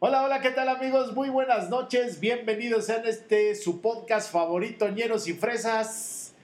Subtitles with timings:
[0.00, 1.12] Hola, hola, ¿qué tal amigos?
[1.12, 6.34] Muy buenas noches, bienvenidos a este su podcast favorito, Ñeros y Fresas.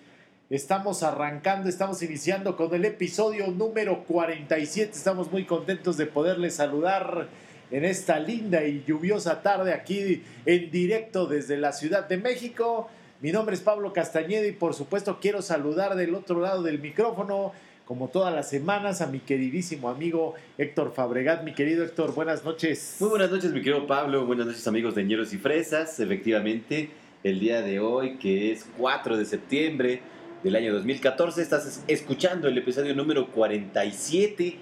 [0.51, 4.91] Estamos arrancando, estamos iniciando con el episodio número 47.
[4.91, 7.29] Estamos muy contentos de poderles saludar
[7.71, 12.89] en esta linda y lluviosa tarde aquí en directo desde la Ciudad de México.
[13.21, 17.53] Mi nombre es Pablo Castañeda y por supuesto quiero saludar del otro lado del micrófono
[17.85, 21.45] como todas las semanas, a mi queridísimo amigo Héctor Fabregat.
[21.45, 22.97] Mi querido Héctor, buenas noches.
[23.01, 24.25] Muy buenas noches, mi querido Pablo.
[24.25, 26.01] Buenas noches, amigos de Ñeros y Fresas.
[26.01, 26.91] Efectivamente,
[27.23, 30.01] el día de hoy, que es 4 de septiembre
[30.43, 34.57] del año 2014, estás escuchando el episodio número 47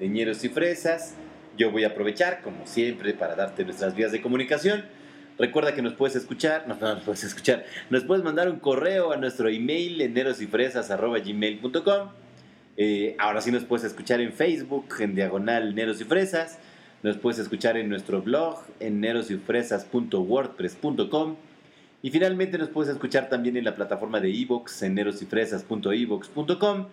[0.00, 1.14] de Ñeros y Fresas.
[1.56, 4.84] Yo voy a aprovechar, como siempre, para darte nuestras vías de comunicación.
[5.38, 9.12] Recuerda que nos puedes escuchar, no, no nos puedes escuchar, nos puedes mandar un correo
[9.12, 10.14] a nuestro email en
[12.76, 16.58] eh, ahora sí nos puedes escuchar en Facebook, en diagonal Neros y Fresas.
[17.02, 21.36] Nos puedes escuchar en nuestro blog, en nerosyfresas.wordpress.com.
[22.02, 26.86] Y finalmente nos puedes escuchar también en la plataforma de iVoox, en nerosyfresas.evox.com,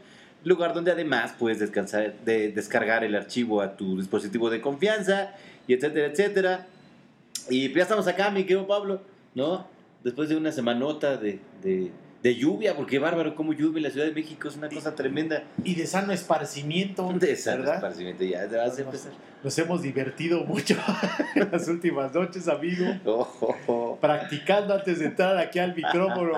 [0.43, 5.35] lugar donde además puedes descargar el archivo a tu dispositivo de confianza,
[5.67, 6.65] y etcétera, etcétera.
[7.49, 9.01] Y ya estamos acá, mi querido Pablo,
[9.35, 9.67] ¿no?
[10.03, 11.39] Después de una semanota de
[12.21, 15.43] de lluvia, porque bárbaro, como lluvia en la Ciudad de México es una cosa tremenda.
[15.63, 17.11] Y de sano esparcimiento.
[17.13, 19.11] De sano esparcimiento, ya te vas a empezar.
[19.43, 20.77] Nos hemos divertido mucho
[21.35, 23.97] en las últimas noches, amigo.
[23.99, 26.37] Practicando antes de entrar aquí al micrófono.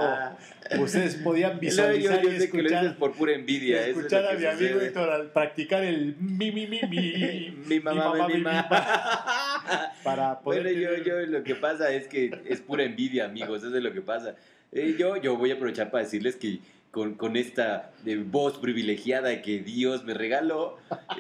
[0.80, 2.96] Ustedes podían visualizar y escuchar.
[2.96, 3.86] por pura envidia.
[3.88, 7.58] Escuchar a mi amigo Héctor al practicar el mi, mi, mi, mi.
[7.68, 9.98] mi mamá, mi mamá.
[10.02, 10.64] Para poder.
[10.64, 13.64] Bueno, yo, yo lo que pasa es que es pura envidia, amigos.
[13.64, 14.36] Eso es lo que pasa.
[14.74, 19.42] Eh, yo, yo voy a aprovechar para decirles que con, con esta eh, voz privilegiada
[19.42, 20.78] que Dios me regaló,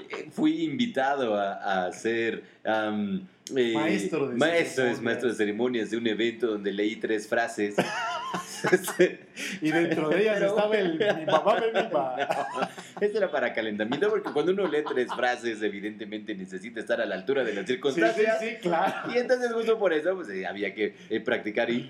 [0.09, 6.47] eh, fui invitado a, a ser maestro, de maestro, maestro de ceremonias de un evento
[6.47, 7.75] donde leí tres frases.
[9.61, 12.15] y dentro de ellas estaba el mi mamá me mima.
[13.01, 17.15] Esto era para calentamiento porque cuando uno lee tres frases, evidentemente necesita estar a la
[17.15, 18.39] altura de las circunstancias.
[18.39, 19.11] Sí, sí, claro.
[19.13, 21.87] Y entonces justo por eso pues, había que practicar y...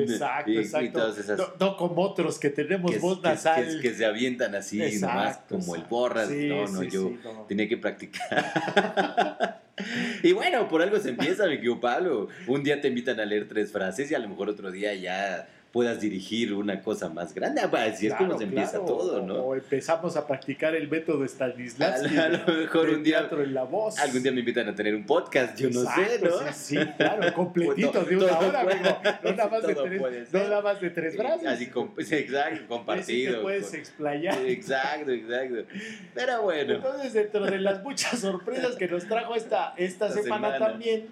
[0.00, 1.56] Exacto, exacto.
[1.60, 3.80] no, como otros que tenemos voz nasal.
[3.80, 6.30] Que, se avientan así, nomás como el borras.
[6.30, 7.12] no, no, yo
[7.48, 9.60] tenía que practicar.
[10.22, 12.28] y bueno, por algo se empieza, mi querido Pablo.
[12.46, 15.48] Un día te invitan a leer tres frases y a lo mejor otro día ya
[15.74, 17.60] puedas dirigir una cosa más grande.
[17.60, 19.34] Así es como se empieza todo, ¿no?
[19.42, 22.16] O empezamos a practicar el método Stanislavski.
[22.16, 23.28] A, lo mejor un día.
[23.28, 23.98] En la voz.
[23.98, 26.30] Algún día me invitan a tener un podcast, yo no sé, ¿no?
[26.52, 28.98] Sí, sí, claro, completito de una hora, amigo.
[29.24, 31.44] No nada más de tres, no nada más de tres brazos.
[31.44, 31.64] Así,
[31.98, 33.34] exacto, compartido.
[33.34, 34.46] te puedes explayar.
[34.46, 35.64] Exacto, exacto.
[36.14, 36.74] Pero bueno.
[36.74, 41.08] Entonces, dentro de las muchas sorpresas que nos trajo esta, esta, semana también,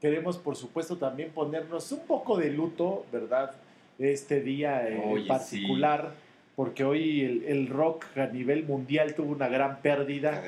[0.00, 3.50] queremos, por supuesto, también ponernos un poco de luto, ¿verdad?
[3.98, 6.12] Este día en particular,
[6.54, 10.42] porque hoy el, rock a nivel mundial tuvo una gran pérdida.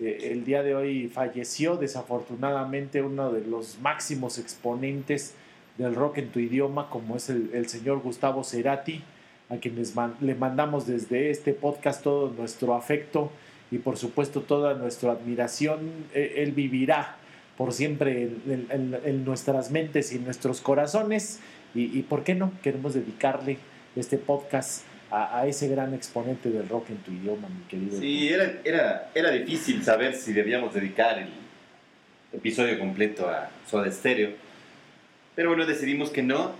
[0.00, 5.34] Eh, el día de hoy falleció desafortunadamente uno de los máximos exponentes
[5.76, 9.02] del rock en tu idioma, como es el, señor Gustavo Cerati,
[9.50, 9.82] a quien
[10.20, 13.30] le mandamos desde este podcast todo nuestro afecto
[13.70, 15.90] y por supuesto toda nuestra admiración.
[16.14, 17.16] E, él vivirá
[17.58, 21.40] por siempre en nuestras mentes y en nuestros corazones.
[21.74, 23.58] Y, por qué no queremos dedicarle
[23.96, 27.98] este podcast a, ese gran exponente del rock en tu idioma, mi querido.
[27.98, 31.28] Sí, era, era, era difícil saber si debíamos dedicar el
[32.32, 34.30] episodio completo a Soda Stereo.
[35.34, 36.52] Pero bueno, decidimos que no,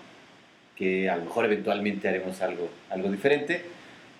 [0.76, 3.62] que a lo mejor eventualmente haremos algo, algo diferente.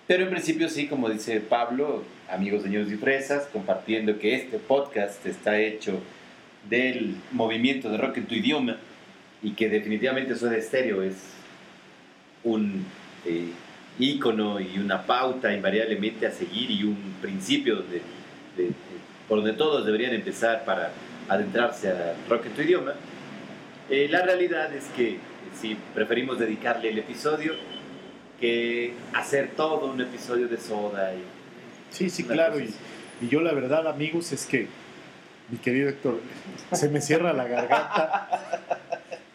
[0.06, 5.24] Pero en principio sí, como dice Pablo, amigos señores y fresas, compartiendo que este podcast
[5.26, 6.00] está hecho
[6.68, 8.78] del movimiento de rock en tu idioma
[9.44, 11.16] y que definitivamente Soda Stereo es
[12.44, 12.84] un
[13.26, 13.50] eh,
[13.98, 18.00] ícono y una pauta invariablemente a seguir y un principio de,
[19.28, 20.92] por donde todos deberían empezar para
[21.28, 22.94] adentrarse a rock en tu idioma.
[23.90, 25.18] Eh, la realidad es que
[25.60, 27.52] si preferimos dedicarle el episodio
[28.40, 31.12] que hacer todo un episodio de Soda.
[31.14, 31.22] Y,
[31.90, 32.58] sí, sí, claro.
[32.58, 32.72] Y,
[33.20, 34.68] y yo la verdad, amigos, es que,
[35.50, 36.18] mi querido Héctor,
[36.72, 38.80] se me cierra la garganta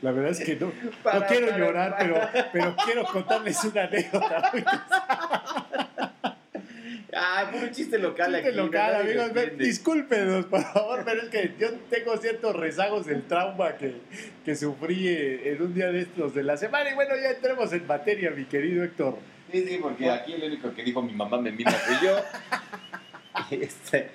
[0.02, 0.72] la verdad es que no,
[1.14, 2.20] no quiero llorar, pero,
[2.52, 4.52] pero quiero contarles una anécdota.
[7.14, 9.32] Ah, puro chiste local chiste local, amigos.
[9.58, 13.96] Discúlpenos, por favor, pero es que yo tengo ciertos rezagos del trauma que,
[14.46, 16.92] que sufrí en un día de estos de la semana.
[16.92, 19.18] Y bueno, ya entremos en materia, mi querido Héctor.
[19.52, 22.16] Sí, sí, porque aquí el único que dijo mi mamá me mima fui yo.
[23.52, 24.12] este,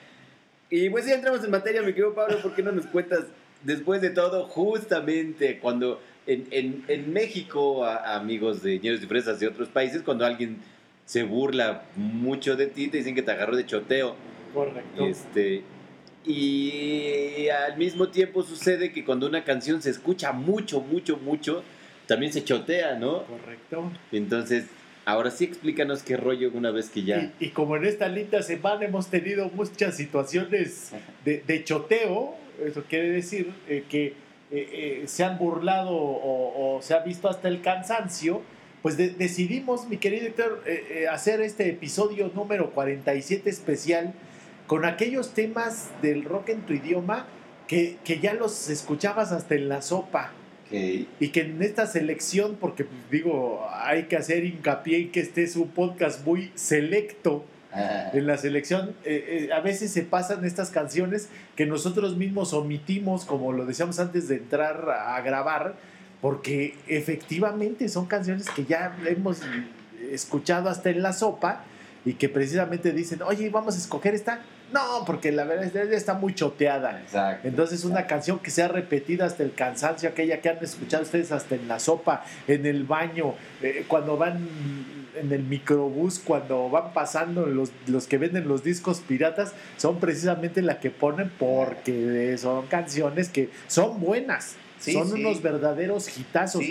[0.70, 3.24] y pues ya entramos en materia, mi querido Pablo, ¿por qué no nos cuentas
[3.64, 10.02] después de todo, justamente cuando en, México, amigos de ñeros y fresas de otros países,
[10.02, 10.58] cuando alguien
[11.04, 14.16] se burla mucho de ti, te dicen que te agarró de choteo.
[14.54, 15.06] Correcto.
[15.06, 15.62] Este,
[16.24, 21.62] y al mismo tiempo sucede que cuando una canción se escucha mucho, mucho, mucho,
[22.06, 23.24] también se chotea, ¿no?
[23.24, 23.90] Correcto.
[24.12, 24.66] Entonces,
[25.04, 27.32] ahora sí explícanos qué rollo una vez que ya...
[27.40, 30.92] Y, como en esta linda semana hemos tenido muchas situaciones
[31.24, 34.12] de, choteo, eso quiere decir eh, que eh,
[34.50, 38.42] eh, se han burlado o, se ha visto hasta el cansancio,
[38.82, 40.62] pues decidimos, mi querido Héctor,
[41.10, 44.12] hacer este episodio número 47 especial
[44.66, 47.26] con aquellos temas del rock en tu idioma
[47.66, 50.32] que, que ya los escuchabas hasta en la sopa
[50.70, 55.44] y que en esta selección, porque pues, digo, hay que hacer hincapié en que este
[55.44, 57.46] es un podcast muy selecto.
[58.12, 63.24] En la selección eh, eh, a veces se pasan estas canciones que nosotros mismos omitimos,
[63.24, 65.74] como lo decíamos antes de entrar a, grabar,
[66.20, 69.40] porque efectivamente son canciones que ya hemos
[70.10, 71.64] escuchado hasta en la sopa
[72.04, 74.40] y que precisamente dicen, oye, vamos a escoger esta
[74.72, 77.00] no, porque la verdad es está muy choteada.
[77.00, 77.46] Exacto.
[77.46, 81.54] Entonces, una canción que sea repetida hasta el cansancio, aquella que han escuchado ustedes hasta
[81.54, 84.48] en la sopa, en el baño, eh, cuando van
[85.16, 90.62] en el microbús, cuando van pasando los, los que venden los discos piratas, son precisamente
[90.62, 94.56] la que ponen porque son canciones que son buenas.
[94.78, 96.62] son unos verdaderos hitazos,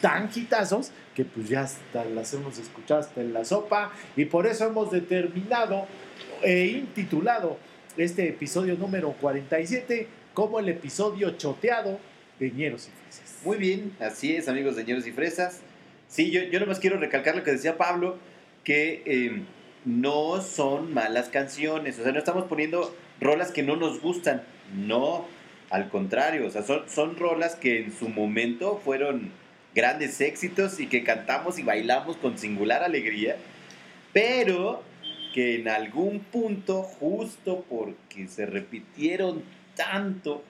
[0.00, 4.46] tan hitazos que pues ya hasta las hemos escuchado hasta en la sopa y por
[4.46, 5.86] eso hemos determinado
[6.42, 7.56] e intitulado
[7.96, 11.98] este episodio número 47 como el episodio choteado
[12.38, 13.38] de Ñeros y Fresas.
[13.44, 15.60] Muy bien, así es, amigos de Ñeros y Fresas.
[16.12, 18.18] Sí, yo, yo nomás quiero recalcar lo que decía Pablo,
[18.64, 19.46] que em,
[19.86, 24.42] no son malas canciones, o sea, no estamos poniendo rolas que no nos gustan,
[24.74, 25.26] no,
[25.70, 29.30] al contrario, o sea, son, son rolas que en su momento fueron
[29.74, 33.36] grandes éxitos y que cantamos y bailamos con singular alegría,
[34.12, 34.82] pero
[35.32, 39.42] que en algún punto, justo porque se repitieron
[39.76, 40.44] tanto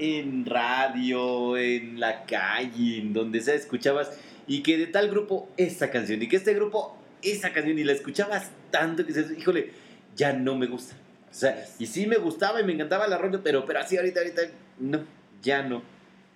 [0.00, 4.18] en radio, en la calle, en donde sea, escuchabas,
[4.48, 7.92] y que de tal grupo esta canción, y que este grupo esa canción, y la
[7.92, 9.70] escuchabas tanto que dices, híjole,
[10.16, 10.96] ya no me gusta.
[11.30, 14.20] O sea, y sí me gustaba y me encantaba la rola, pero, pero así ahorita,
[14.20, 14.42] ahorita,
[14.80, 15.04] no,
[15.42, 15.82] ya no.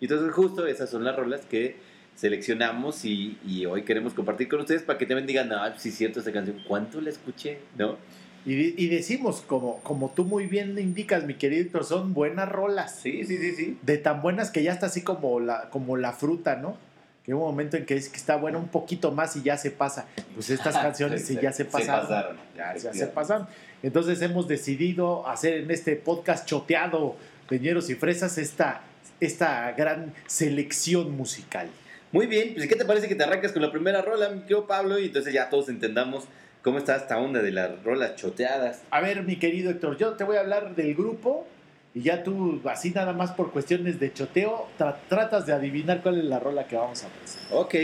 [0.01, 1.77] Entonces justo esas son las rolas que
[2.15, 6.19] seleccionamos y, hoy queremos compartir con ustedes para que también digan, ah, sí es cierto
[6.19, 7.59] esta canción, ¿cuánto la escuché?
[7.79, 7.97] ¿No?
[8.45, 12.99] Y, decimos, como, como tú muy bien indicas, mi querido son buenas rolas.
[13.01, 13.79] Sí, sí, sí, sí.
[13.83, 16.77] De tan buenas que ya está así como la, como la fruta, ¿no?
[17.25, 19.71] Que un momento en que es que está buena un poquito más y ya se
[19.71, 20.07] pasa.
[20.35, 22.37] Pues estas canciones sí, ya se pasaron.
[22.57, 23.47] Ya, se pasaron.
[23.83, 27.17] Entonces hemos decidido hacer en este podcast choteado,
[27.49, 28.83] Peñeros y Fresas, esta,
[29.21, 31.69] esta gran selección musical.
[32.13, 34.67] Muy bien, pues ¿qué te parece que te arrancas con la primera rola, mi querido
[34.67, 34.99] Pablo?
[34.99, 36.25] Y entonces ya todos entendamos
[36.63, 38.83] cómo está esta onda de las rolas choteadas.
[38.91, 41.47] A ver, mi querido Héctor, yo te voy a hablar del grupo
[41.95, 44.69] y ya tú, así nada más por cuestiones de choteo,
[45.09, 47.59] tratas de adivinar cuál es la rola que vamos a presentar.
[47.59, 47.75] Ok.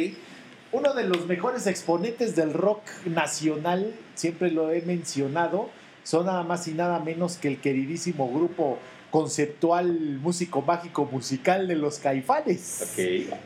[0.72, 5.70] Uno de los mejores exponentes del rock nacional, siempre lo he mencionado,
[6.04, 8.78] son nada más y nada menos que el queridísimo grupo
[9.10, 12.94] conceptual músico mágico musical de los caifanes.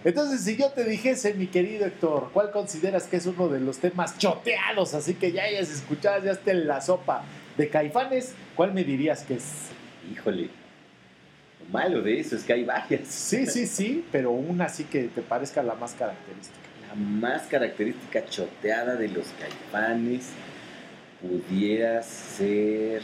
[0.05, 3.79] Entonces, si yo te dijese, mi querido Héctor, ¿cuál consideras que es uno de los
[3.79, 4.95] temas choteados?
[4.95, 7.25] Así que ya hayas escuchado, ya esté en la sopa
[7.57, 9.45] de caifanes, ¿cuál me dirías que es?
[10.11, 10.49] Híjole.
[11.61, 13.07] Lo malo de eso es que hay varias.
[13.09, 16.59] Sí, sí, sí, pero una sí que te parezca la más característica.
[16.89, 20.31] La más característica choteada de los caifanes
[21.21, 23.03] pudiera ser.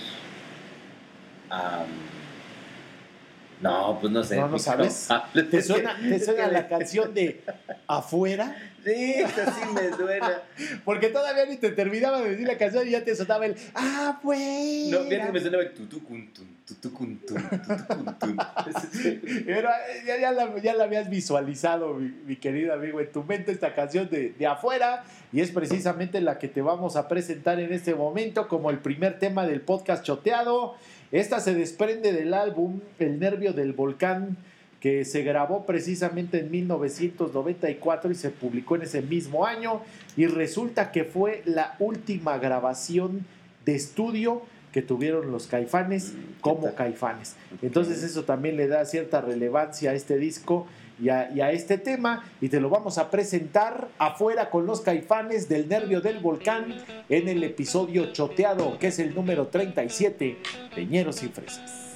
[3.60, 4.36] No, pues no sé.
[4.36, 5.08] No, no sabes.
[5.50, 7.42] ¿Te suena, ¿Te suena la canción de
[7.86, 8.67] Afuera?
[8.84, 10.42] Sí, así me suena.
[10.84, 14.98] Porque todavía ni te terminaba de decir la canción y ya te sonaba el Afuera.
[14.98, 18.36] No, fíjate que me sonaba el tutucuntun, tutucuntun, tutucuntun.
[19.46, 23.52] Pero eh, ya, ya, la, ya la habías visualizado, mi, querido amigo, en tu mente
[23.52, 27.72] esta canción de, de Afuera y es precisamente la que te vamos a presentar en
[27.72, 30.76] este momento como el primer tema del podcast choteado.
[31.12, 34.36] Esta se desprende del álbum El Nervio del Volcán,
[34.80, 39.80] que se grabó precisamente en 1994 y se publicó en ese mismo año.
[40.16, 43.26] Y resulta que fue la última grabación
[43.64, 44.42] de estudio
[44.72, 47.36] que tuvieron los caifanes como caifanes.
[47.62, 50.66] Entonces eso también le da cierta relevancia a este disco
[51.00, 55.68] y a, este tema y te lo vamos a presentar afuera con los caifanes del
[55.68, 56.74] nervio del volcán
[57.08, 60.38] en el episodio choteado que es el número 37
[60.74, 61.87] de Ñeros y Fresas.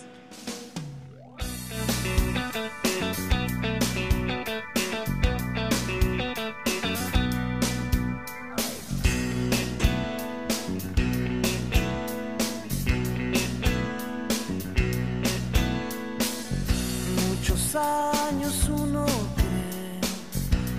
[17.75, 20.01] Años uno cree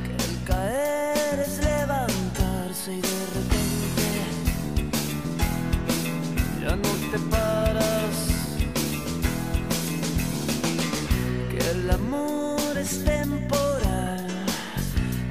[0.06, 4.04] que el caer es levantarse y de repente
[6.62, 8.16] ya no te paras.
[11.50, 14.28] Que el amor es temporal,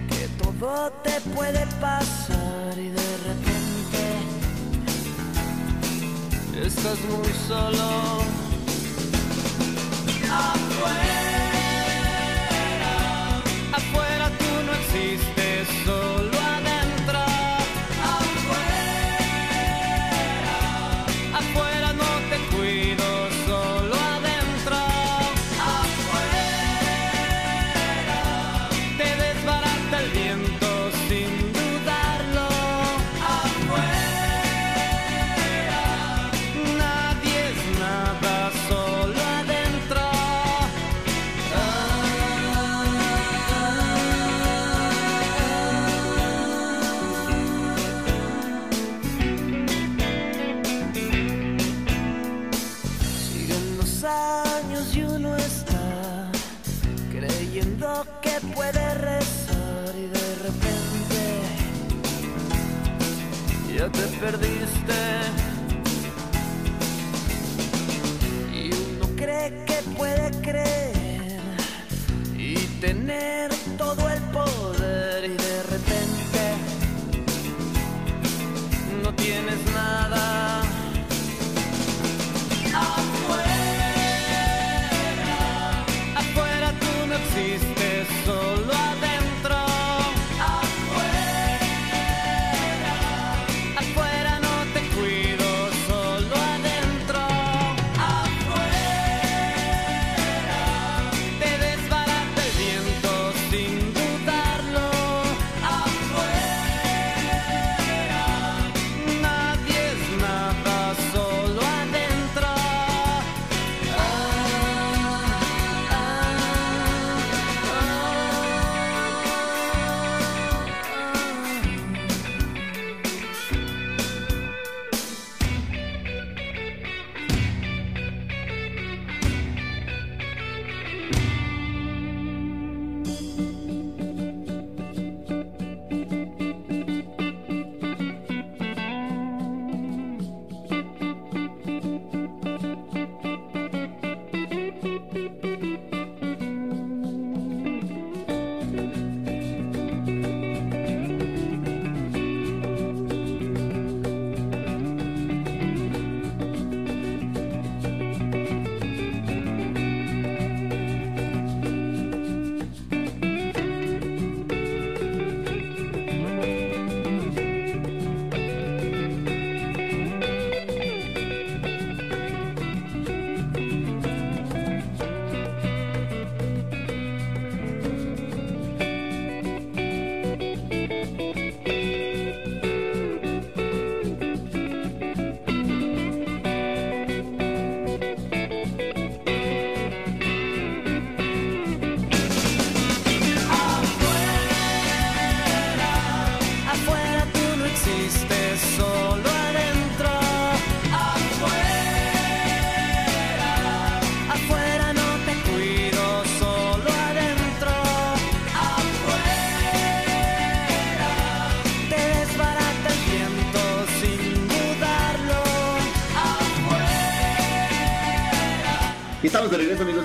[0.09, 4.00] que todo te puede pasar y de repente
[6.66, 8.23] estás muy solo.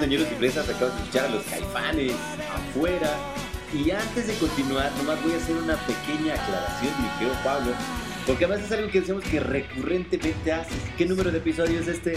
[0.08, 0.70] Señores y presas.
[0.70, 2.14] Acabamos de escuchar a los caifanes
[2.54, 3.10] afuera.
[3.74, 7.74] Y antes de continuar, nomás voy a hacer una pequeña aclaración, mi querido Pablo.
[8.26, 10.78] Porque además es algo que decimos que recurrentemente haces.
[10.98, 12.14] ¿Qué número de episodio es este?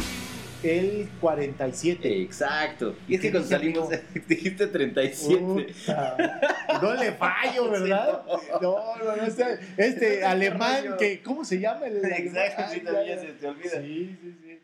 [0.62, 2.22] El 47.
[2.22, 2.94] Exacto.
[3.08, 3.88] Y es que ¿Qué cuando salimos
[4.28, 5.40] dijiste 37.
[5.40, 6.40] Puta.
[6.80, 8.22] No le fallo, ¿verdad?
[8.62, 9.22] No, no, no.
[9.24, 11.86] Este, este alemán que, ¿cómo se llama?
[11.86, 13.82] El, Exacto, sí, también se te olvida.
[13.82, 14.60] Sí, sí, sí.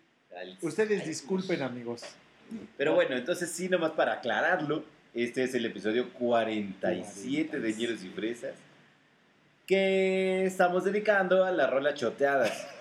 [0.63, 2.05] Ustedes disculpen, amigos.
[2.77, 4.85] Pero bueno, entonces sí, nomás para aclararlo,
[5.15, 8.55] este es el episodio 47 de Ñeros y Fresas,
[9.67, 12.67] que estamos dedicando a las rolas choteadas.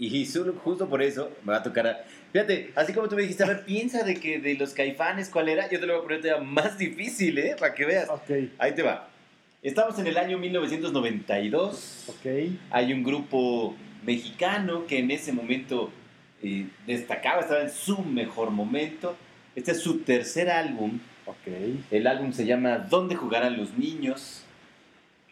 [0.00, 2.04] Y solo, justo por eso me va a tocar a...
[2.32, 5.48] Fíjate, así como tú me dijiste, a ver, piensa de que de los caifanes, ¿cuál
[5.48, 5.68] era?
[5.68, 7.56] Yo te lo voy a poner todavía más difícil, ¿eh?
[7.58, 8.08] Para que veas.
[8.58, 9.08] Ahí te va.
[9.60, 12.04] Estamos en el año 1992.
[12.10, 12.52] ok.
[12.70, 13.74] Hay un grupo
[14.04, 15.90] mexicano que en ese momento
[16.42, 19.16] eh, destacaba, estaba en su mejor momento.
[19.56, 20.98] Este es su tercer álbum.
[21.26, 21.48] Ok.
[21.90, 24.44] El álbum se llama ¿Dónde jugarán los niños?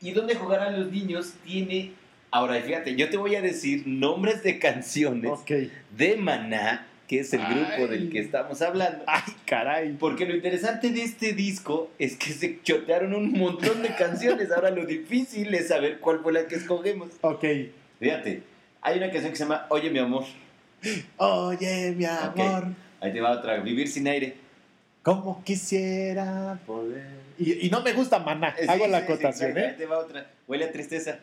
[0.01, 1.33] Y ¿Dónde jugarán los niños?
[1.45, 1.93] tiene...
[2.31, 5.51] Ahora, fíjate, yo te voy a decir nombres de canciones Ok.
[5.97, 7.87] de Maná, que es el grupo Ay.
[7.87, 9.05] del que estamos hablando.
[9.07, 9.93] Ay, caray.
[9.99, 14.51] Porque lo interesante de este disco es que se chotearon un montón de canciones.
[14.51, 17.11] Ahora lo difícil es saber cuál fue la que escogemos.
[17.23, 17.45] Ok.
[18.01, 18.43] Fíjate,
[18.83, 20.25] hay una canción que se llama Oye mi amor.
[21.16, 22.64] Oye, mi amor.
[23.00, 24.37] Ahí te va otra, Vivir sin aire.
[25.02, 27.07] Como quisiera poder.
[27.38, 28.49] Y, y no me gusta maná.
[28.59, 29.59] Eh, sí, Hago la sí, acotación, exacto.
[29.69, 29.76] Ahí ¿eh?
[29.78, 31.19] te va otra, Huele a tristeza.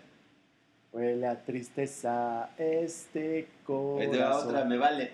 [0.92, 4.12] Huele a tristeza este Ahí corazón.
[4.12, 5.12] te va otra, Me vale.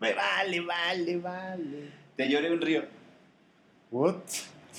[0.00, 1.88] Me vale, vale, vale.
[2.16, 2.82] Te lloré un río.
[3.90, 4.16] What?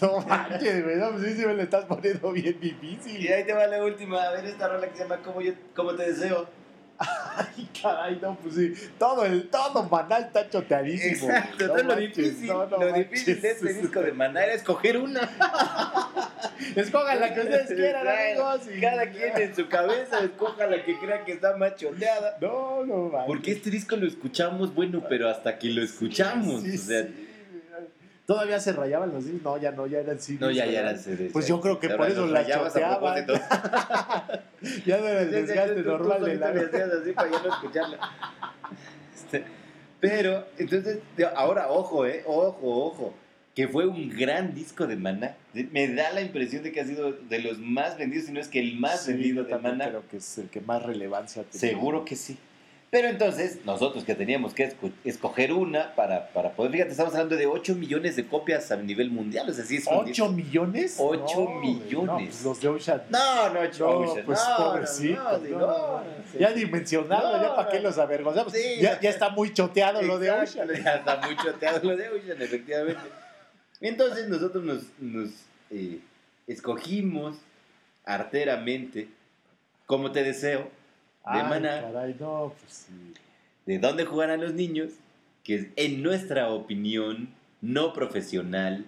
[0.02, 0.98] No manches, güey.
[0.98, 3.32] No, sí, sí me lo estás poniendo bien Y difícil.
[3.32, 4.24] ahí te va la última.
[4.24, 6.50] A ver esta rola que se llama Cómo, yo, cómo te deseo.
[6.98, 8.74] Ay, caray, no, pues sí.
[8.98, 11.30] Todo el, todo maná está choteadísimo.
[11.30, 13.10] Exacto, No lo difícil, no, lo manches.
[13.10, 15.20] difícil de este disco de Maná era escoger una.
[16.76, 18.62] Escogan la que ustedes quieran, amigos.
[18.76, 22.38] y- Cada quien en su cabeza escoja la que crea que está más choteada.
[22.42, 23.28] No, no, manches.
[23.28, 26.62] Porque este disco lo escuchamos, bueno, pero hasta que lo escuchamos.
[26.64, 27.25] Sí, o sea, sí.
[28.26, 29.44] Todavía se rayaban los discos.
[29.44, 30.40] No, ya no, ya eran CDs.
[30.40, 31.32] no, ya, eran CDs.
[31.32, 33.26] Pues yo creo que por eso los la rayabas a choteaban.
[34.86, 36.48] Ya no era el desgaste normal de la.
[36.50, 38.00] así para ya no escucharla.
[39.14, 39.44] Este,
[40.00, 41.00] pero, entonces,
[41.36, 43.14] ahora, ojo, eh, ojo, ojo,
[43.54, 45.36] que fue un gran disco de Maná.
[45.54, 48.48] Me da la impresión de que ha sido de los más vendidos, si no es
[48.48, 49.90] que el más Sí, vendido de Maná.
[49.90, 51.60] Creo que es el que más relevancia tiene.
[51.60, 52.38] Seguro que sí.
[52.96, 57.36] Pero entonces, nosotros que teníamos que esco- escoger una para, para poder, fíjate, estamos hablando
[57.36, 60.32] de 8 millones de copias a nivel mundial, o sea, sí es un disco- ¿Ocho
[60.32, 60.96] millones?
[60.98, 62.06] Ocho No, güey, millones.
[62.06, 63.02] No, pues los de Ocean.
[63.10, 65.58] No, no, Ocean, pues no, pobrecito.
[65.60, 66.38] no, sí.
[66.40, 68.54] Ya dimensionado, No, ya para qué los avergonzamos.
[68.54, 70.82] Sí, ya, ya está muy choteado lo de Exacto, Ocean.
[70.84, 73.02] Ya está muy choteado lo de Ocean, efectivamente.
[73.82, 75.32] Entonces nosotros nos, nos
[75.70, 76.00] eh,
[76.48, 77.36] escogimos
[78.06, 79.10] arteramente,
[79.86, 80.70] como te deseo, de
[81.26, 83.14] Ay, Maná, caray, no, pues sí.
[83.66, 84.92] de dónde jugarán los niños,
[85.44, 87.30] que en nuestra opinión
[87.62, 88.86] no profesional,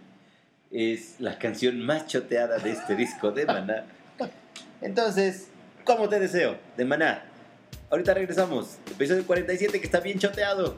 [0.72, 3.86] es la canción más choteada de este disco de Maná.
[4.82, 5.50] Entonces,
[5.84, 7.24] como te deseo, de Maná.
[7.90, 10.76] Ahorita regresamos, episodio 47 que está bien choteado.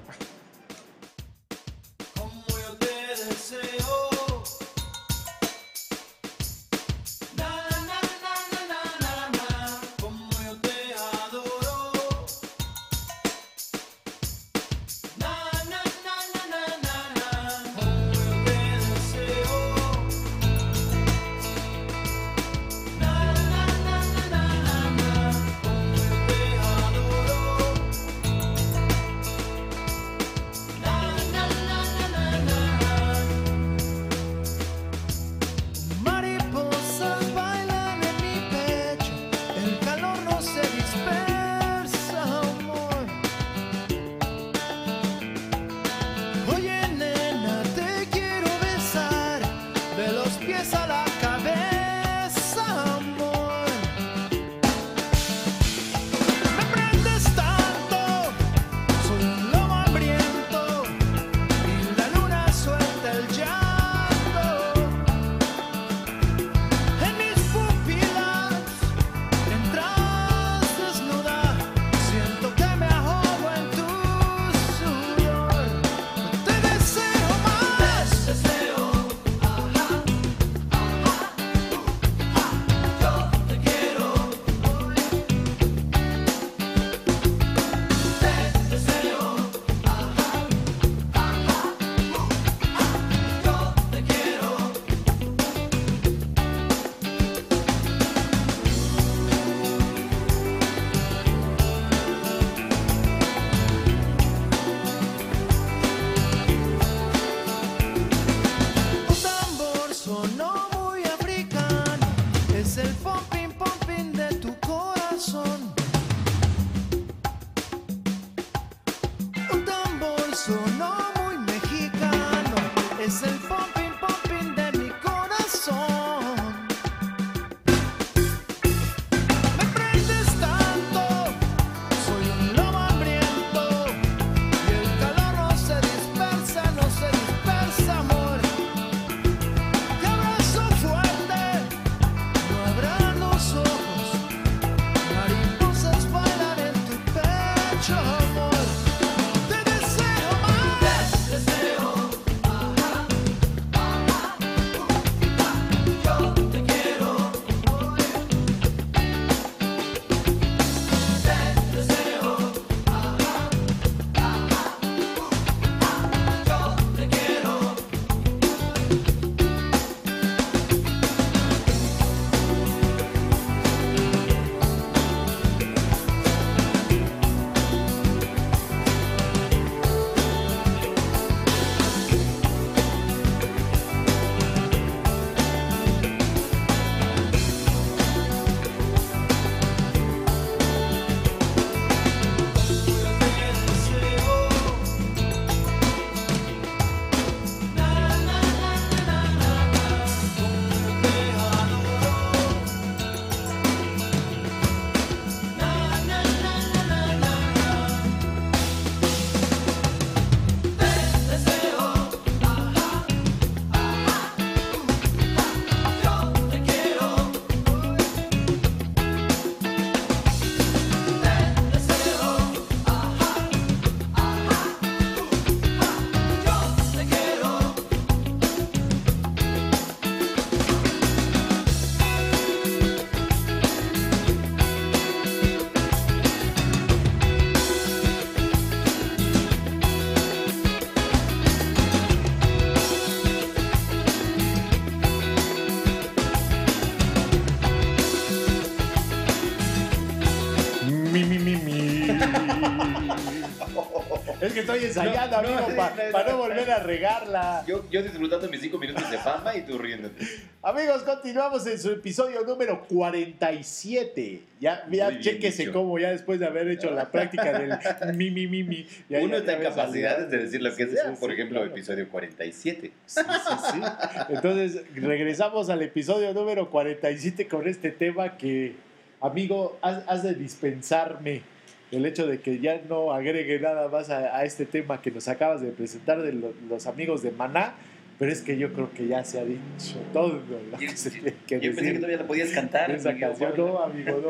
[254.65, 255.67] Que estoy ensayando, amigo,
[256.11, 257.63] para no, volver a regarla.
[257.67, 260.25] Yo, yo disfrutando mis cinco minutos de fama y tú riéndote.
[260.61, 264.41] Amigos, continuamos en su episodio número 47.
[264.59, 267.77] Ya, ya chequese cómo, ya después de haber hecho la práctica del
[268.15, 268.87] mi, mi, mi, mi.
[269.09, 271.13] Uno está en capacidades de decir lo que sea.
[271.13, 272.91] Por ejemplo, episodio 47.
[273.05, 273.81] Sí, sí, sí.
[274.29, 278.75] Entonces, regresamos al episodio número 47 con este tema que,
[279.21, 281.43] amigo, has de dispensarme
[281.91, 285.61] el hecho de que ya no agregue nada más a, este tema que nos acabas
[285.61, 286.33] de presentar de
[286.69, 287.73] los amigos de Maná,
[288.19, 291.33] pero es que yo creo que ya se ha dicho todo lo que se tiene
[291.47, 292.91] que yo pensé que todavía la podías cantar.
[292.91, 294.29] Esa canción, no, amigo, no,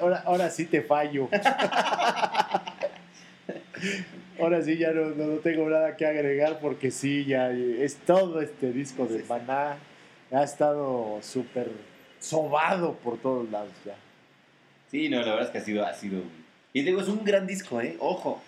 [0.00, 1.28] ahora, ahora, sí te fallo.
[4.40, 8.72] ahora sí ya no, no, tengo nada que agregar porque sí, ya es todo este
[8.72, 9.76] disco de Maná.
[10.30, 11.70] Ha estado súper
[12.18, 13.94] sobado por todos lados ya.
[14.90, 16.22] Sí, no, la verdad es que ha sido, ha sido
[16.72, 17.96] y digo, es un gran disco, ¿eh?
[17.98, 18.42] Ojo.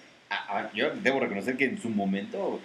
[0.74, 2.60] yo debo reconocer que en su momento,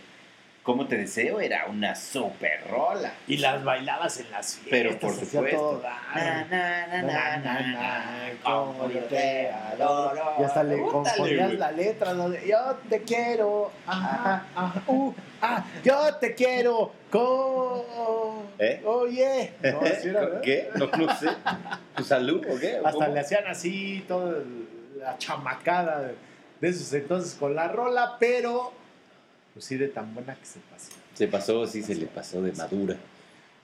[0.64, 3.14] Como Te Deseo era una super rola.
[3.28, 4.70] Y las bailabas en las fiestas.
[4.70, 5.82] Pero por supuesto.
[6.14, 10.34] Na, na, na, como yo te adoro.
[10.40, 13.72] Y hasta le componías la letra donde yo te quiero.
[13.88, 16.92] Ajá, ajá, uh, ah, yo te quiero.
[17.10, 18.82] Co ¿Eh?
[18.86, 19.54] Oye.
[19.64, 20.70] No, ¿Qué?
[20.76, 21.28] No, no sé.
[21.96, 22.82] ¿Tu salud o qué?
[22.84, 24.75] Hasta le hacían así todo el
[25.06, 26.02] la chamacada
[26.60, 28.74] de, esos entonces con la rola, pero
[29.54, 30.92] pues sí de tan buena que se pasó.
[31.14, 32.98] Se pasó, sí, se le pasó de madura.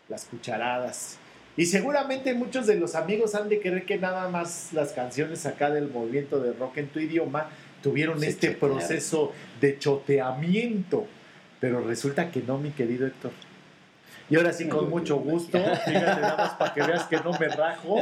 [0.08, 1.18] Las cucharadas.
[1.58, 5.72] Y seguramente muchos de los amigos han de creer que nada más las canciones acá
[5.72, 7.50] del movimiento de rock en tu idioma
[7.82, 11.08] tuvieron este proceso de choteamiento.
[11.60, 13.32] Pero resulta que no, mi querido Héctor.
[14.32, 17.50] Y ahora sí, con mucho gusto, fíjate nada más para que veas que no me
[17.50, 17.98] rajo,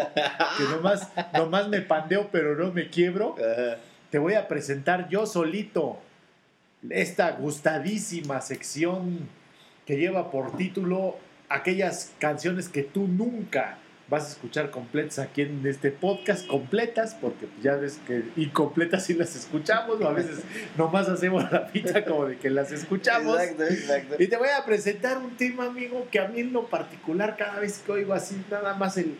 [0.57, 3.35] que nomás, nomás me pandeo, pero no me quiebro.
[4.11, 5.97] Te voy a presentar yo solito
[6.87, 9.27] esta gustadísima sección
[9.87, 11.17] que lleva por título
[11.49, 13.79] aquellas canciones que tú nunca
[14.09, 19.13] vas a escuchar completas aquí en este podcast, completas, porque ya ves que incompletas sí
[19.13, 20.39] las escuchamos, o a veces
[20.77, 23.39] nomás hacemos la pita como de que las escuchamos.
[23.39, 24.15] Exacto, exacto.
[24.19, 27.59] Y te voy a presentar un tema, amigo, que a mí en lo particular, cada
[27.59, 29.15] vez que oigo así, nada más el,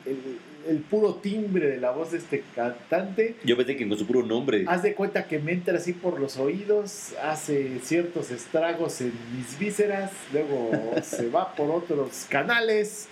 [0.67, 3.35] el, puro timbre de la voz de este cantante.
[3.43, 4.65] Yo pensé que con su puro nombre.
[4.67, 9.57] Haz de cuenta que me entra así por los oídos, hace ciertos estragos en mis
[9.59, 10.71] vísceras, luego
[11.03, 13.07] se va por otros canales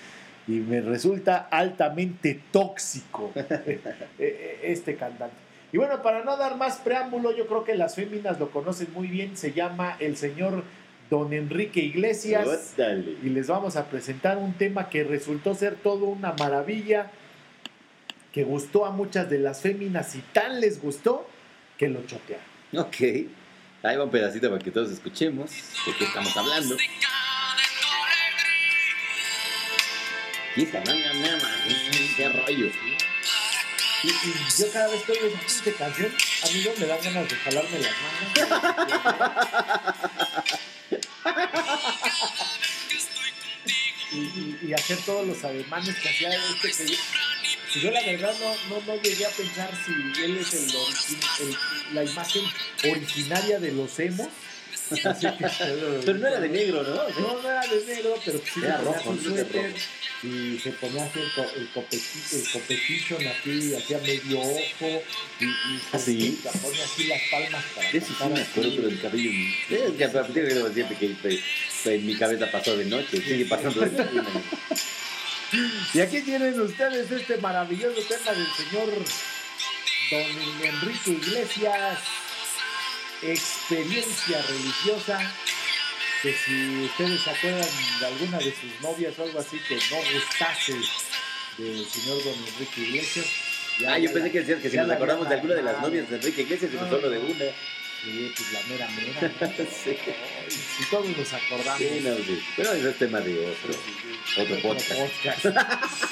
[0.48, 3.82] y me resulta altamente tóxico eh,
[4.18, 5.36] eh, este cantante.
[5.74, 9.08] Y bueno, para no dar más preámbulo, yo creo que las féminas lo conocen muy
[9.08, 10.64] bien, se llama el señor
[11.10, 12.76] Don Enrique Iglesias.
[13.24, 17.12] Y les vamos a presentar un tema que resultó ser todo una maravilla,
[18.32, 21.28] que gustó a muchas de las féminas y tan les gustó
[21.78, 22.46] que lo chotearon.
[22.78, 22.96] Ok,
[23.84, 25.52] ahí va un pedacito para que todos escuchemos
[25.86, 26.78] de qué estamos hablando.
[30.66, 32.72] Qué rollo.
[34.04, 34.14] Y, y,
[34.60, 38.38] yo cada vez que oigo esa canción, amigo, me dan ganas de jalarme las manos.
[44.12, 46.98] y, y, hacer todos los ademanes que hacía este que yo,
[47.82, 49.92] yo la verdad no, no, no, llegué a pensar si
[50.24, 50.74] él es el,
[51.94, 52.44] la imagen
[52.84, 54.30] originaria de los emos.
[54.90, 56.96] Pero no era de negro, ¿no?
[57.20, 59.74] No, no era de negro, pero sí era rojo, su suéter
[60.24, 65.04] y se ponía así el, el, competition aquí, hacía medio ojo
[65.40, 65.46] y.
[65.92, 69.32] ¿Ah, se ponía así las palmas para Eso sí me acuerdo, pero el cabello
[69.70, 70.98] es que a partir de que siempre
[71.84, 74.14] que mi cabeza pasó de noche, sigue pasando de noche.
[75.94, 78.90] y aquí tienen ustedes este maravilloso tema del señor
[80.10, 82.00] Don Enrique Iglesias,
[83.22, 85.20] experiencia religiosa
[86.22, 89.98] que si ustedes se acuerdan de alguna de sus novias o algo así que no
[90.14, 90.74] gustase
[91.58, 93.26] del señor don Enrique Iglesias.
[93.88, 96.16] ah, yo pensé que decías que si nos acordamos de alguna de las novias de
[96.18, 97.46] Enrique Iglesias, no, solo de una.
[98.04, 99.50] Sí, pues la mera mera.
[99.84, 99.98] sí.
[100.48, 101.80] Si todos nos acordamos.
[101.80, 102.44] Sí, no, sí.
[102.56, 105.46] Pero eso es tema de otro, otro podcast.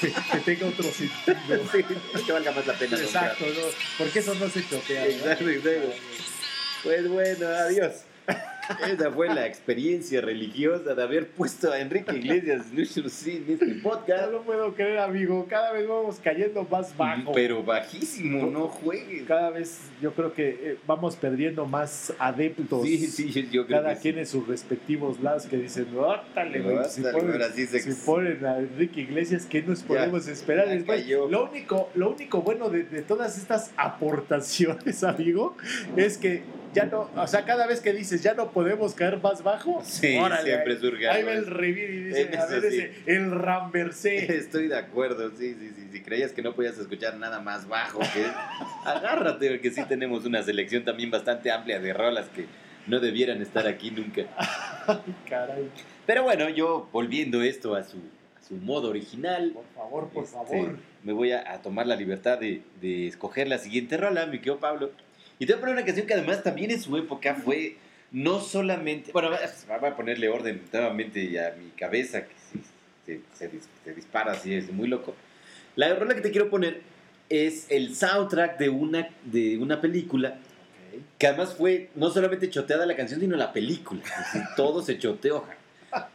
[0.00, 1.70] que, tenga otro sentido.
[1.72, 1.84] sí,
[2.24, 2.98] que valga más la pena.
[2.98, 3.62] Exacto, no,
[3.98, 4.60] porque eso no se.
[4.60, 5.94] Exacto, exacto.
[6.82, 8.04] Pues bueno, adiós.
[8.84, 14.26] Esa fue la experiencia religiosa de haber puesto a Enrique Iglesias en este podcast.
[14.26, 15.46] No lo puedo creer, amigo.
[15.48, 17.32] Cada vez vamos cayendo más bajo.
[17.32, 19.24] Pero bajísimo, no juegues.
[19.24, 22.82] Cada vez yo creo que eh, vamos perdiendo más adeptos.
[22.82, 26.76] Sí, sí, yo creo Cada quien en sus respectivos lados que dicen, órtale, güey.
[26.88, 27.02] Si,
[28.04, 30.66] ponen, a Enrique Iglesias, ¿qué nos podemos esperar?
[31.30, 35.56] lo, único, lo único bueno de, de todas estas aportaciones, amigo,
[35.96, 36.42] es que
[36.76, 40.18] ya no, o sea, cada vez que dices ya no podemos caer más bajo, sí,
[40.42, 44.36] siempre surge Ahí va el revir y dice, a ver, ese, el ramversé.
[44.36, 45.88] Estoy de acuerdo, sí, sí, sí.
[45.90, 48.26] Si creías que no podías escuchar nada más bajo, que
[48.84, 52.44] agárrate, porque sí tenemos una selección también bastante amplia de rolas que
[52.86, 54.24] no debieran estar aquí nunca.
[55.28, 55.70] Caray.
[56.04, 58.02] Pero bueno, yo volviendo esto a su,
[58.46, 59.52] su modo original.
[59.54, 60.78] Por favor, por este, favor.
[61.02, 64.90] Me voy a, tomar la libertad de, de, escoger la siguiente rola, mi querido Pablo.
[65.38, 67.76] Y te voy a poner una canción que además también en su época fue
[68.10, 69.12] no solamente.
[69.12, 72.34] Bueno, voy a ponerle orden nuevamente a mi cabeza, que
[73.04, 73.50] se,
[73.84, 75.14] se, dispara así, es muy loco.
[75.74, 76.80] La rola que te quiero poner
[77.28, 80.38] es el soundtrack de una, de una película
[81.18, 84.02] que además fue no solamente choteada la canción, sino la película.
[84.56, 85.44] todo se choteó.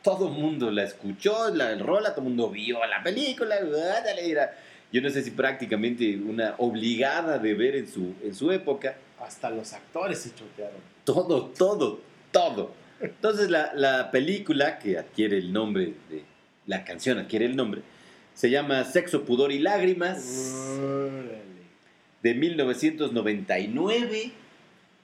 [0.03, 3.55] Todo el mundo la escuchó, la rola, todo el mundo vio la película.
[4.91, 8.95] Yo no sé si prácticamente una obligada de ver en su, en su época.
[9.23, 10.79] Hasta los actores se chotearon.
[11.03, 11.99] Todo, todo,
[12.31, 12.73] todo.
[12.99, 16.23] Entonces la, la película que adquiere el nombre de...
[16.67, 17.81] La canción adquiere el nombre.
[18.33, 20.53] Se llama Sexo, Pudor y Lágrimas.
[22.21, 24.31] De 1999.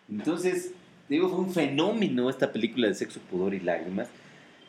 [0.10, 0.71] Entonces,
[1.10, 4.08] digo, fue un fenómeno esta película de Sexo, Pudor y Lágrimas.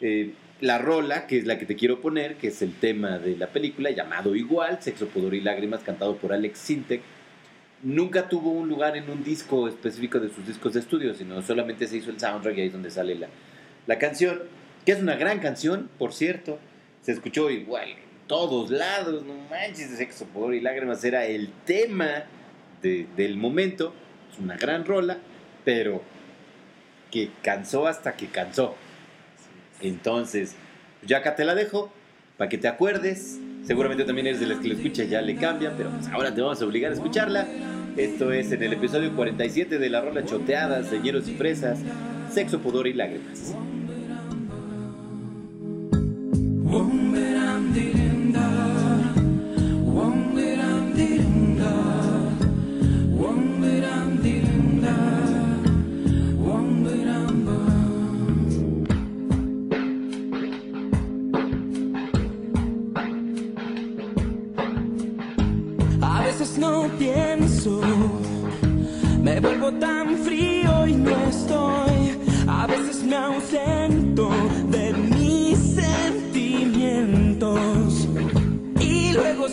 [0.01, 3.37] Eh, la rola, que es la que te quiero poner, que es el tema de
[3.37, 7.01] la película, llamado igual, Sexo, Pudor y Lágrimas, cantado por Alex Sintek,
[7.83, 11.87] nunca tuvo un lugar en un disco específico de sus discos de estudio, sino solamente
[11.87, 13.29] se hizo el soundtrack y ahí es donde sale la,
[13.87, 14.43] la canción,
[14.85, 16.59] que es una gran canción, por cierto,
[17.03, 22.25] se escuchó igual en todos lados, no manches, Sexo, Pudor y Lágrimas era el tema
[22.83, 23.95] del momento,
[24.33, 25.19] es una gran rola,
[25.65, 26.03] pero
[27.11, 28.77] que cansó hasta que cansó.
[29.81, 30.55] Entonces,
[31.07, 31.91] ya acá te la dejo
[32.37, 33.39] para que te acuerdes.
[33.69, 36.41] Seguramente también eres de las que lo escucha ya le cambia, pero pues ahora te
[36.41, 37.47] vamos a obligar a escucharla.
[37.99, 41.79] Esto es en el episodio 47 de la rola choteada, señeros y fresas,
[42.33, 43.55] sexo, pudor y lágrimas.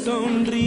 [0.06, 0.65] sonríe.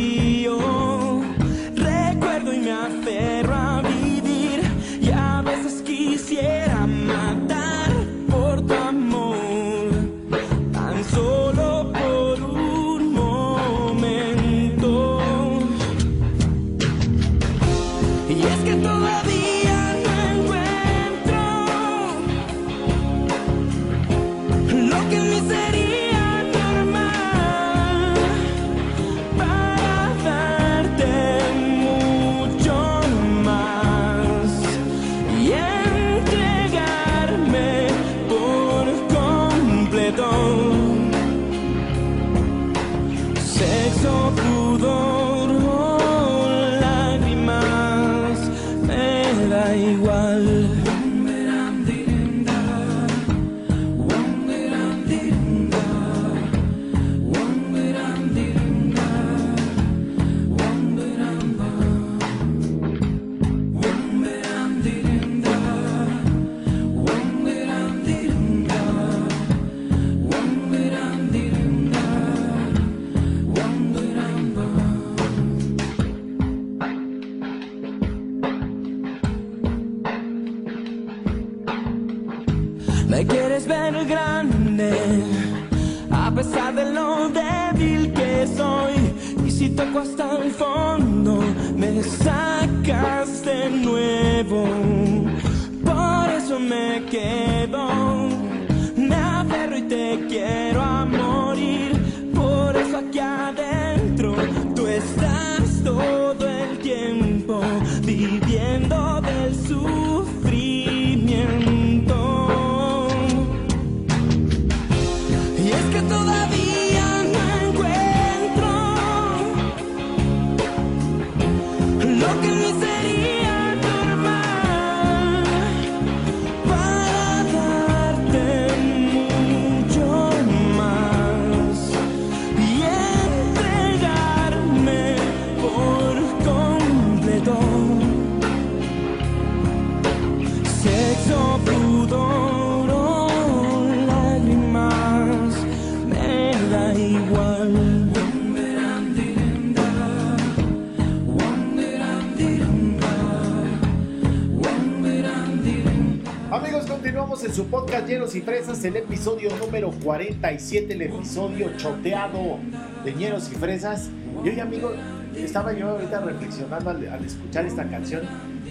[157.52, 162.58] Su podcast Llenos y Fresas, el episodio número 47, el episodio choteado
[163.04, 164.11] de Llenos y Fresas.
[164.44, 164.92] Y hoy, amigo,
[165.34, 168.22] estaba yo ahorita reflexionando al escuchar esta canción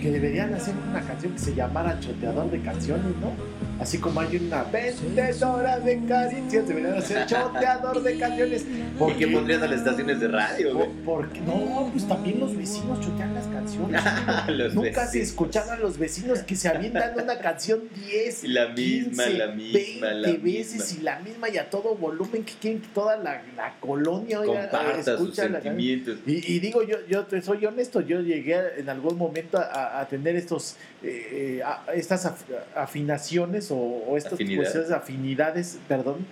[0.01, 3.31] que deberían hacer una canción que se llamara Choteador de Canciones, ¿no?
[3.79, 8.65] Así como hay una vendedora de caricias, deberían hacer Choteador de Canciones.
[8.97, 10.73] ¿Por qué pondrías a las estaciones de radio?
[10.73, 14.01] Por, porque no, pues también los vecinos chotean las canciones.
[14.47, 15.11] Los Nunca vecinos.
[15.11, 19.37] se escuchaban a los vecinos que se avientan una canción 10, Y la misma, 15,
[19.37, 20.99] la misma, 20 la veces misma.
[20.99, 24.69] y la misma y a todo volumen que quieren que toda la, la colonia oiga,
[24.69, 26.17] Comparta sus escucha la- sentimientos.
[26.25, 29.99] y, y digo, yo, yo te soy honesto, yo llegué a- en algún momento a,
[29.99, 32.43] a tener estos, eh, eh, a- estas af-
[32.75, 33.75] afinaciones o,
[34.07, 34.61] o estas Afinidad.
[34.61, 36.25] cuestiones, afinidades, perdón,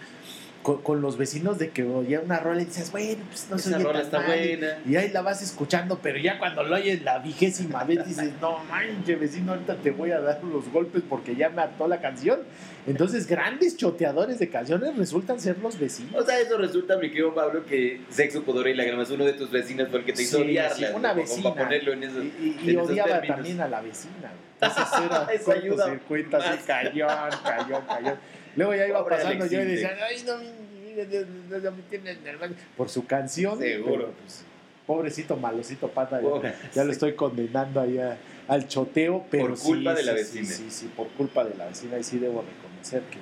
[0.65, 3.69] con, con los vecinos de que oía una rola y dices, bueno, pues no se
[3.69, 4.27] Esa oye rola tan está mal".
[4.27, 4.79] buena.
[4.83, 8.63] Y ahí la vas escuchando, pero ya cuando lo oyes la vigésima vez dices, no
[8.63, 12.39] manches, vecino, ahorita te voy a dar los golpes porque ya me hartó la canción.
[12.87, 16.15] Entonces, grandes choteadores de canciones resultan ser los vecinos.
[16.19, 19.51] O sea, eso resulta, mi querido Pablo, que Sexo, Pudor y Lágrimas, uno de tus
[19.51, 20.75] vecinos fue el que te hizo Sí, odiarla.
[20.75, 21.13] sí, una ¿no?
[21.13, 21.49] Como vecina.
[21.53, 23.35] Para ponerlo en esos, Y, y- y en esos odiaba términos.
[23.37, 24.31] también a la vecina.
[24.59, 26.59] Entonces era Eso ayuda cortocircuito, así, más.
[26.65, 28.15] cayón, cayón, cayón.
[28.55, 32.21] Luego ya iba Pobre pasando yo y decía, ay, no, no, no, no me tienes
[32.21, 33.57] nervioso", por su canción.
[33.59, 33.91] Seguro.
[33.93, 34.43] pero, pues,
[34.87, 36.21] pobrecito, malocito pata.
[36.21, 36.53] ya- Pobre.
[36.73, 40.17] Ya lo estoy condenando ahí a- al choteo, pero Por culpa sí, de la sí,
[40.39, 40.45] vecina.
[40.47, 41.97] Sí, sí, por culpa de la vecina.
[41.97, 43.17] Y sí debo reconocer que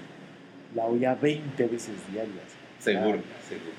[0.76, 2.43] la oía 20 veces diarias.
[2.80, 3.72] Seguro, seguro.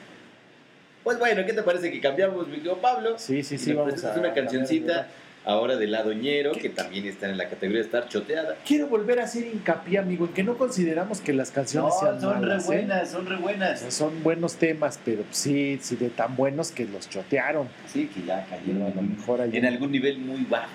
[1.03, 3.19] Pues bueno, ¿qué te parece que cambiamos, mi Pablo?
[3.19, 5.09] Sí, sí, sí, vamos a una cancioncita.
[5.44, 8.57] Ahora de Lado Ñero, que también está en la categoría de estar choteada.
[8.66, 12.68] Quiero volver a hacer hincapié, amigo, en que no consideramos que las canciones sean malas,
[12.70, 12.87] ¿eh?
[13.07, 13.80] son re O buenas.
[13.80, 17.68] sea, son buenos temas, pero sí, sí, de tan buenos que los chotearon.
[17.92, 20.68] Sí, que ya cayeron A lo mejor ahí en algún nivel muy bajo.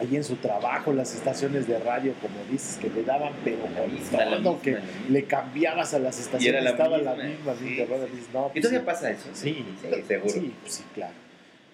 [0.00, 3.80] ahí en su trabajo, las estaciones de radio, como dices, que le daban, pero La
[3.82, 4.78] con misma, la todo, misma, que
[5.12, 8.12] le cambias a las estaciones, era la estaba misma, la misma, sí, misma, sí.
[8.16, 8.86] dices, no, ¿Y pues todavía sí.
[8.86, 9.28] pasa eso?
[9.34, 10.30] Sí, sí, seguro.
[10.30, 11.12] Sí, pues sí, claro.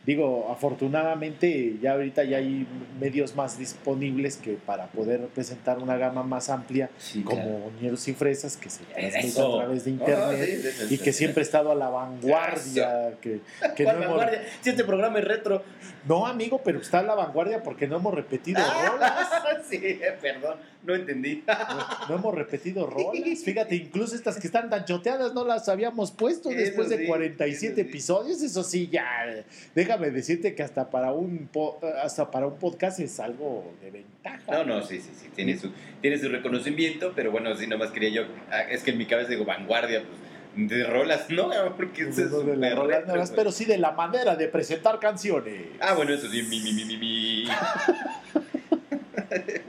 [0.06, 2.66] Digo, afortunadamente ya ahorita ya hay
[3.00, 7.96] medios más disponibles que para poder presentar una gama más amplia, Sí, como claro.
[8.06, 10.44] Y Fresas, que se transmite a través de Ah, internet.
[10.46, 13.14] sí, sí, sí, y que siempre ha estado a la vanguardia.
[13.20, 13.40] Que,
[13.76, 14.42] que no, ¿Cuál hemos- vanguardia?
[14.60, 15.62] Si este programa es retro.
[16.06, 19.28] no, amigo, pero está a la vanguardia porque no hemos repetido rolas.
[19.70, 19.80] sí,
[20.20, 21.42] perdón, no entendí.
[21.46, 23.42] No, no hemos repetido rolas.
[23.42, 27.66] Fíjate, incluso estas que están tan choteadas no las habíamos puesto después de sí, 47
[27.66, 27.80] eso sí.
[27.80, 28.42] episodios.
[28.42, 29.44] Eso sí, ya.
[29.96, 34.42] Déjame decirte que hasta para un po- hasta para un podcast es algo de ventaja.
[34.50, 35.70] No, no, sí, sí, sí, tiene su,
[36.00, 39.28] tiene su reconocimiento, pero bueno, sí, nomás quería yo, ah, es que en mi cabeza
[39.30, 41.48] digo vanguardia, pues, de rolas, ¿no?
[41.76, 44.34] Porque eso es No de las súper rolas retro, nuevas, pero sí de la manera
[44.34, 45.62] de presentar canciones.
[45.80, 47.44] Ah, bueno, eso sí, mi, mi, mi, mi, mi.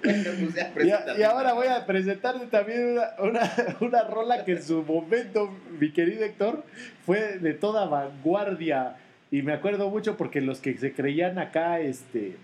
[0.04, 0.30] Bueno,
[0.74, 4.64] pues ya, Y, y ahora voy a presentarte también una, una, una rola que en
[4.64, 6.64] su momento, mi querido Héctor,
[7.06, 8.96] fue de toda vanguardia.
[9.36, 12.38] Y me acuerdo mucho porque los que se creían acá este,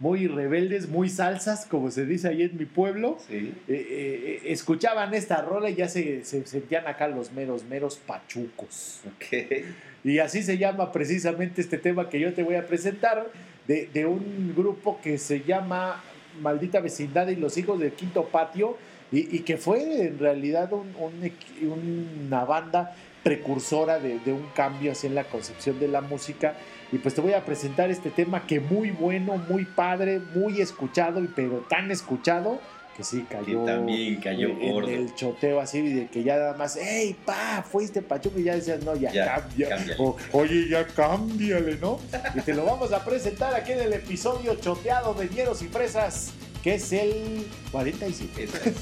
[0.00, 3.54] muy rebeldes, muy salsas, como se dice ahí en mi pueblo, Sí.
[3.68, 9.02] eh, eh, escuchaban esta rola y ya se, se sentían acá los meros, meros pachucos.
[10.02, 13.30] Y así se llama precisamente este tema que yo te voy a presentar,
[13.68, 16.02] de, de un grupo que se llama
[16.40, 18.76] Maldita Vecindad y los Hijos del Quinto Patio,
[19.12, 24.92] y, y que fue en realidad un- un una banda precursora de, de un cambio
[24.92, 26.54] así en la concepción de la música.
[26.92, 31.20] Y pues te voy a presentar este tema que muy bueno, muy padre, muy escuchado,
[31.34, 32.60] pero tan escuchado
[32.96, 34.88] que sí Que cayó también cayó en gordo.
[34.88, 38.82] el choteo así de que ya nada más, hey, pa, fuiste Pachuco y ya decías,
[38.84, 39.68] no, ya, Ya, cambia.
[39.98, 41.98] O, Oye, ya cámbiale, ¿no?
[42.34, 46.32] Y te lo vamos a presentar aquí en el episodio choteado de Hieros y Fresas,
[46.66, 48.74] que es el 47.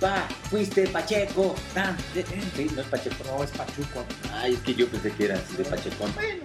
[0.00, 1.56] Pa, fuiste Pacheco.
[2.54, 3.16] Sí, no es Pacheco.
[3.26, 4.04] No, es Pachuco.
[4.32, 6.14] Ay, es que yo pensé que era así de Pachecón.
[6.14, 6.44] Bueno,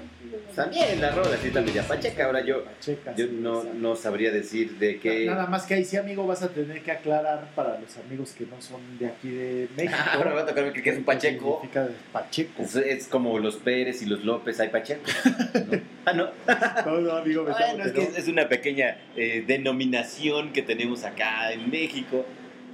[0.55, 2.25] también la rola sí también ya Pacheca.
[2.25, 5.25] Ahora yo, Pacheca, yo sí, no, no sabría decir de qué.
[5.25, 8.45] Nada más que ahí sí, amigo, vas a tener que aclarar para los amigos que
[8.45, 9.97] no son de aquí de México.
[10.13, 11.61] Ahora va a tocar que es un Pacheco.
[11.61, 12.63] ¿Qué significa Pacheco?
[12.63, 15.03] Es, es como los Pérez y los López, hay Pacheco.
[15.71, 15.79] ¿no?
[16.05, 16.29] Ah, no.
[16.85, 21.51] No, no, amigo, me Bueno, es que es una pequeña eh, denominación que tenemos acá
[21.51, 22.25] en México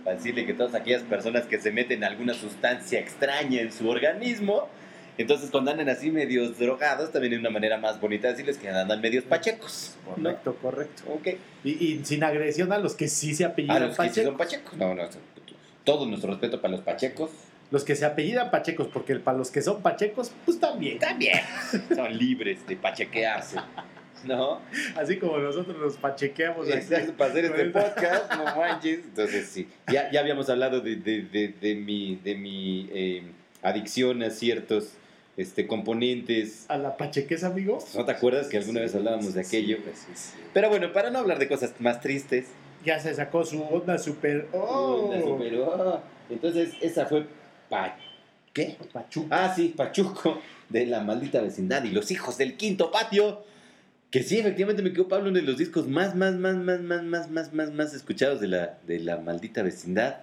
[0.03, 4.67] para decirle que todas aquellas personas que se meten alguna sustancia extraña en su organismo,
[5.17, 8.69] entonces cuando andan así medios drogados, también es una manera más bonita de decirles que
[8.69, 9.95] andan medios pachecos.
[10.05, 10.23] ¿no?
[10.23, 11.03] Correcto, correcto.
[11.13, 11.27] Ok.
[11.63, 14.37] Y, y sin agresión a los que sí se A apellidan los que sí son
[14.37, 14.77] pachecos.
[14.77, 15.03] No, no,
[15.83, 17.31] todo nuestro respeto para los pachecos.
[17.71, 20.97] Los que se apellidan Pachecos, porque para los que son Pachecos, pues también.
[20.97, 21.39] También
[21.95, 23.57] son libres de pachequearse.
[24.25, 24.61] ¿No?
[24.95, 26.67] Así como nosotros nos pachequeamos.
[26.69, 28.99] Exacto, para hacer este podcast, no manches.
[29.05, 29.67] Entonces, sí.
[29.91, 33.23] Ya, ya habíamos hablado de, de, de, de mi, de mi eh,
[33.61, 34.93] adicción a ciertos
[35.37, 36.65] este, componentes.
[36.67, 37.79] A la pachequez, amigo.
[37.95, 39.77] ¿No te acuerdas que alguna vez hablábamos de aquello?
[40.53, 42.47] Pero bueno, para no hablar de cosas más tristes.
[42.83, 44.47] Ya se sacó su onda super.
[44.53, 45.11] ¡Oh!
[45.13, 46.01] la superó.
[46.29, 47.25] Entonces, esa fue
[47.69, 47.97] pa
[48.53, 48.77] ¿Qué?
[48.91, 49.27] Pachuco.
[49.29, 53.43] Ah, sí, Pachuco, de la maldita vecindad y los hijos del quinto patio.
[54.11, 57.03] Que sí, efectivamente me quedó Pablo uno de los discos más, más, más, más, más,
[57.03, 60.21] más, más, más, más escuchados de la, de la maldita vecindad.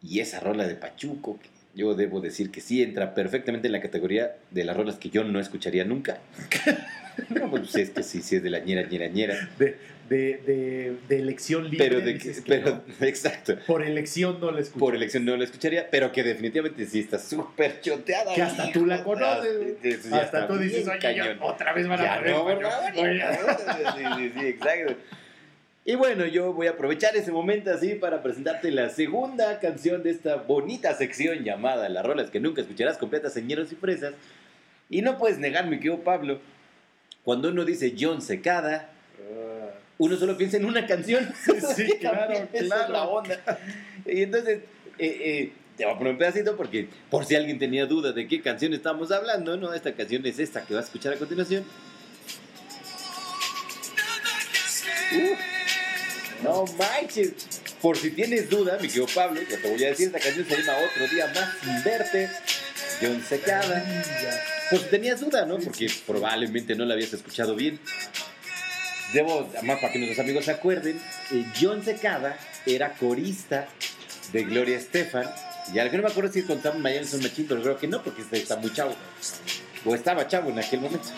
[0.00, 3.80] Y esa rola de Pachuco, que yo debo decir que sí entra perfectamente en la
[3.80, 6.20] categoría de las rolas que yo no escucharía nunca.
[7.28, 9.48] no, pues es que sí, sí es de la ñera, ñera, ñera.
[9.58, 9.76] De,
[10.12, 11.88] de, de, de elección libre.
[11.88, 13.06] Pero de que, que pero, no.
[13.06, 13.56] exacto.
[13.66, 14.78] Por elección no la escucho.
[14.78, 18.34] Por elección no la escucharía, pero que definitivamente sí está súper choteada.
[18.34, 21.38] Que hasta tú la conoces, Hasta está tú dices, oye, cañón.
[21.38, 22.62] ya otra vez van a poner no, Pachuco".
[22.62, 22.92] ¿verdad?
[22.96, 23.22] Oye,
[23.96, 24.96] Sí, sí, sí, exacto.
[25.84, 30.10] Y bueno, yo voy a aprovechar ese momento así para presentarte la segunda canción de
[30.10, 34.14] esta bonita sección llamada Las rolas que nunca escucharás completas, señeros y fresas.
[34.90, 36.38] Y no puedes negar, mi querido Pablo,
[37.24, 38.90] cuando uno dice John Secada,
[39.98, 41.32] uno solo piensa en una canción.
[41.76, 42.92] Sí, claro, Esa es claro.
[42.92, 43.40] la onda.
[44.06, 44.60] Y entonces,
[44.98, 48.26] eh, eh, te voy a poner un pedacito porque por si alguien tenía duda de
[48.28, 49.72] qué canción estamos hablando, ¿no?
[49.72, 51.64] Esta canción es esta que vas a escuchar a continuación.
[55.14, 57.32] Uh, no manches.
[57.80, 60.56] Por si tienes duda, mi querido Pablo, yo te voy a decir, esta canción se
[60.62, 62.30] llama Otro Día Más Sin Verte,
[63.00, 63.84] John Secada.
[64.70, 65.58] Por si tenías duda, ¿no?
[65.58, 67.80] Porque probablemente no la habías escuchado bien.
[69.12, 71.00] Debo, además para que nuestros amigos se acuerden,
[71.32, 72.36] eh, John Secada
[72.66, 73.68] era corista
[74.32, 75.28] de Gloria Estefan.
[75.72, 78.02] Y al que no me acuerdo si contamos Miami Son Machín, pero creo que no,
[78.02, 78.94] porque está, está muy chavo.
[79.84, 81.08] O estaba chavo en aquel momento.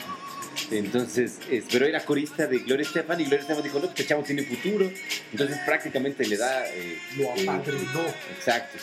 [0.70, 4.22] Entonces, es- pero era corista de Gloria Estefan y Gloria Estefan dijo, no, este chavo
[4.22, 4.90] tiene futuro.
[5.32, 6.66] Entonces prácticamente le da...
[6.68, 8.04] eh, Lo eh, apadrinó.
[8.36, 8.78] Exacto.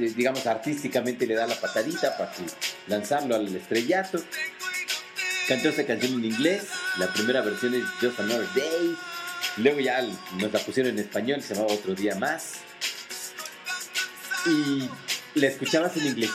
[0.00, 2.42] Eh, Digamos, artísticamente le da la patadita para que
[2.88, 4.22] lanzarlo al estrellato.
[5.48, 6.64] Cantó esta canción en inglés.
[6.98, 8.96] La primera versión es Just Another Day.
[9.58, 12.54] Luego ya nos la pusieron en español, se llamaba Otro Día Más.
[14.46, 14.88] Y
[15.38, 16.30] la escuchabas en inglés.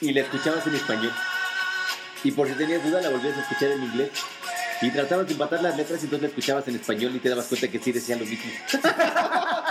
[0.00, 1.12] Y la escuchabas en español.
[2.24, 4.10] Y por si tenías duda, la volvías a escuchar en inglés.
[4.82, 7.46] Y tratabas de empatar las letras y entonces la escuchabas en español y te dabas
[7.46, 8.50] cuenta que sí decía lo mismo.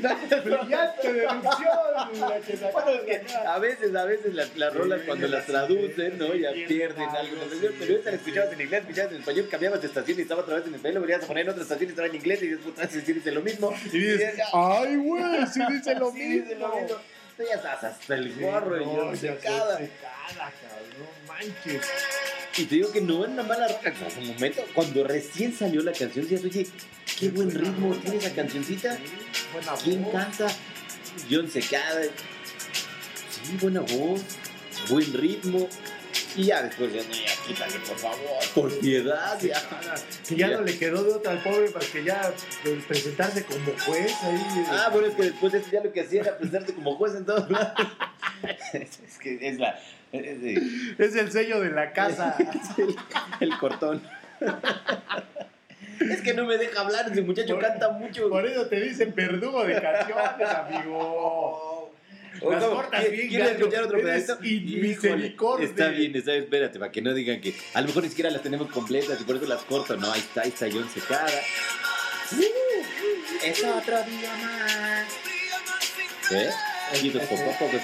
[0.00, 1.42] Brillante deducción.
[2.72, 6.34] Bueno, es que a veces, a veces las, las rolas cuando las traducen, ¿no?
[6.34, 7.36] Ya pierden algo.
[7.78, 10.56] Pero esta la escuchabas en inglés, escuchabas en español, cambiabas de estación y estaba otra
[10.56, 12.46] vez en español, lo venías a poner en otra estación y estaba en inglés y
[12.48, 13.72] después otra vez dice lo mismo.
[13.92, 16.44] Y dices, ay, güey, sí dice lo Sí, mismo.
[16.44, 16.96] dice lo mismo.
[17.36, 19.76] Tú ya estás hasta el Sí, gorro y yo secada.
[19.78, 21.08] secada, cabrón,
[21.38, 21.82] manches.
[22.56, 23.66] Y te digo que no es una mala.
[23.84, 26.66] En su momento, cuando recién salió la canción, decías, oye,
[27.18, 28.98] qué buen ritmo tiene esa cancioncita.
[29.52, 30.12] Buena ¿Quién voz.
[30.12, 30.46] canta?
[31.30, 32.02] John Secada.
[32.02, 34.22] Sí, buena voz,
[34.88, 35.68] buen ritmo.
[36.36, 38.18] Y ya después ya, ya, quítale, por favor,
[38.54, 39.60] por piedad, ya.
[40.28, 42.32] Que ya no le quedó de otra al pobre para que ya
[42.62, 44.34] pues, presentarse como juez ahí.
[44.36, 44.64] eh.
[44.70, 47.14] Ah, bueno, es que después de eso ya lo que hacía era presentarse como juez
[47.14, 47.72] en todos lados.
[48.72, 49.80] es que es la.
[50.12, 52.36] Es, el sello de la casa.
[52.38, 52.96] es el,
[53.40, 54.02] el cortón.
[56.00, 58.28] es que no me deja hablar, ese muchacho Por- canta mucho.
[58.28, 61.92] Por eso te dicen verdugo de canciones, amigo.
[62.40, 64.38] O Las cortas ¿qui- bien, ¿Quieres escuchar otro pedacito?
[64.44, 65.66] inmisericordia.
[65.66, 68.30] Está bien, está bien, espérate, para que no digan que a lo mejor ni siquiera
[68.30, 69.96] las tenemos completas y por eso las corto.
[69.96, 71.28] No, ahí está, ahí está John Secada.
[73.44, 75.06] es otro día más.
[76.30, 76.50] ¿Eh?
[77.02, 77.78] Y pues poco a poco,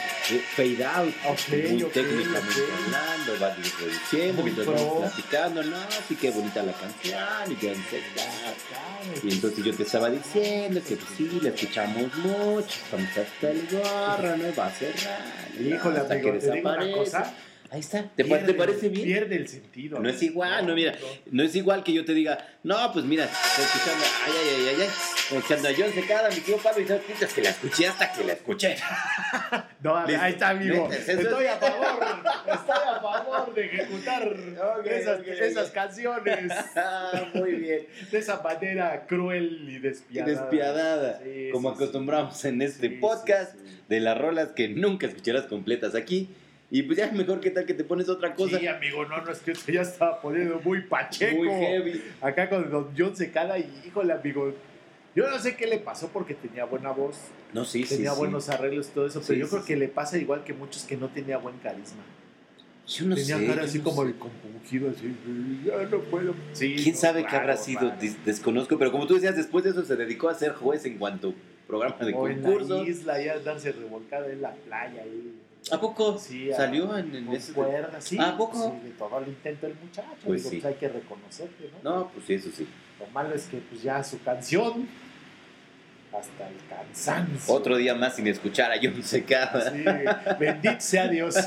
[0.56, 1.14] fade out,
[1.48, 5.76] muy técnicamente hablando, va diciendo, mientras vamos platicando, no,
[6.08, 8.54] sí que bonita la canción, y Secada.
[9.22, 13.68] Y entonces yo te estaba diciendo que pues, sí, la escuchamos mucho, estamos hasta el
[13.68, 15.22] gorro, no va a cerrar.
[15.60, 17.34] Híjole, hasta amigo, que te digo una cosa.
[17.74, 19.04] Ahí está, ¿te, pa- Pierde- te parece bien?
[19.04, 19.98] Pierde el sentido.
[19.98, 20.94] No es igual, no, mira,
[21.32, 24.66] no es igual que yo te diga, no, pues mira, estoy escuchando, ay, ay, ay,
[24.68, 24.88] ay, ay,
[25.36, 28.22] escuchando a John Secada, mi tío Pablo, y sabes es que la escuché hasta que
[28.24, 28.76] la escuché.
[29.82, 30.22] No, Listo.
[30.22, 30.88] ahí está, amigo.
[30.90, 31.98] Estoy a favor.
[32.46, 34.34] Estoy a favor de ejecutar
[34.86, 37.86] esas, ok, esas canciones Ah, muy bien.
[38.10, 40.32] de esa manera cruel y Y despiadada.
[40.40, 43.56] despiadada, Sí, como sí, acostumbramos en este podcast
[43.90, 46.30] de las rolas que nunca escucharás completas aquí.
[46.76, 49.30] Y pues ya mejor que tal que te pones otra cosa Sí, amigo, no, no,
[49.30, 51.36] es que esto ya estaba poniendo muy pacheco.
[51.36, 52.02] muy heavy.
[52.20, 54.52] Acá con Don John Secada y híjole, amigo.
[55.14, 57.16] Yo no sé qué le pasó porque tenía buena voz,
[57.52, 58.18] No, sí, sí, tenía sí.
[58.18, 60.82] buenos arreglos y todo eso, Sí, pero yo creo que le pasa igual que muchos
[60.82, 62.02] que no tenía buen carisma.
[62.88, 63.46] Yo no tenía sé.
[63.46, 64.08] cara así no como sé.
[64.08, 65.14] de compungido, así,
[65.64, 66.34] ya no puedo.
[66.54, 67.92] Sí, ¿Quién no, sabe qué raro, habrá sido?
[68.26, 71.32] desconozco, pero como tú decías, después de eso se dedicó a ser juez en cuanto
[71.68, 72.82] programa de O en concursos.
[72.84, 75.32] la isla, ya andarse revolcada en la playa ahí.
[75.72, 76.18] ¿A poco?
[76.18, 77.52] Sí, a- ¿Salió en, en ese?
[77.52, 78.18] cuerdas, sí.
[78.18, 78.62] ¿A poco?
[78.82, 80.08] Sí, de todo el intento del muchacho.
[80.24, 80.66] Pues digo, sí.
[80.66, 81.90] hay que reconocerle, ¿no?
[81.98, 82.66] No, pues sí, eso sí.
[83.00, 84.86] Lo malo es que pues ya su canción,
[86.12, 87.52] hasta el cansancio.
[87.54, 89.70] Otro día más sin escuchar a John Secada.
[89.72, 89.84] Sí,
[90.38, 91.34] bendito sea Dios.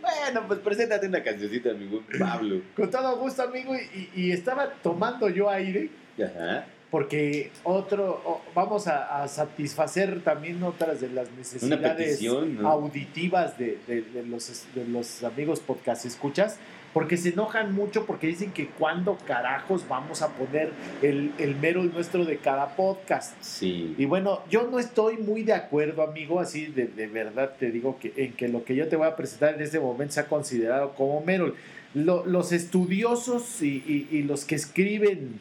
[0.00, 2.60] Bueno, pues preséntate una cancioncita, mi buen Pablo.
[2.76, 3.74] Con todo gusto, amigo.
[3.74, 5.90] Y, y estaba tomando yo aire
[6.22, 6.64] Ajá.
[6.90, 12.68] Porque otro, vamos a, a satisfacer también otras de las necesidades petición, ¿no?
[12.70, 16.58] auditivas de, de- de los, de los amigos podcast escuchas.
[16.92, 20.70] Porque se enojan mucho porque dicen que cuando carajos vamos a poner
[21.02, 23.34] el, el mero nuestro de cada podcast.
[23.42, 23.94] Sí.
[23.98, 27.98] Y bueno, yo no estoy muy de acuerdo, amigo, así de, de verdad te digo
[28.00, 30.26] que en que lo que yo te voy a presentar en este momento se ha
[30.26, 31.54] considerado como Merol.
[31.92, 35.38] Lo- los estudiosos y, y- y los que escriben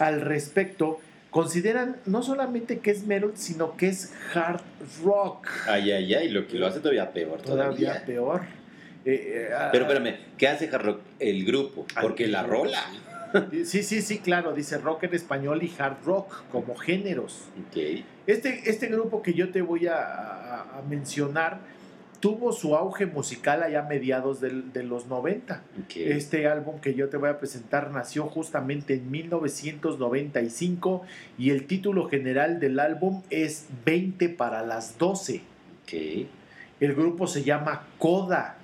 [0.00, 4.60] al respecto consideran no solamente que es Merol, sino que es hard
[5.04, 5.48] rock.
[5.66, 7.88] Ay, ay, ay, lo que lo hace todavía peor todavía.
[7.88, 8.40] Todavía peor.
[9.04, 11.00] Eh, eh, Pero ah, espérame, ¿qué hace Hard Rock?
[11.18, 12.78] El grupo, porque la rola.
[13.64, 17.44] Sí, sí, sí, claro, dice rock en español y hard rock como géneros.
[17.68, 18.04] Ok.
[18.26, 21.58] Este, este grupo que yo te voy a, a- a mencionar
[22.22, 25.62] tuvo su auge musical allá a mediados del- de los 90.
[25.84, 25.96] ok.
[25.96, 31.02] Este álbum que yo te voy a presentar nació justamente en 1995
[31.38, 35.42] y el título general del álbum es 20 para las 12.
[35.82, 35.92] Ok.
[36.80, 38.56] El grupo se llama Coda.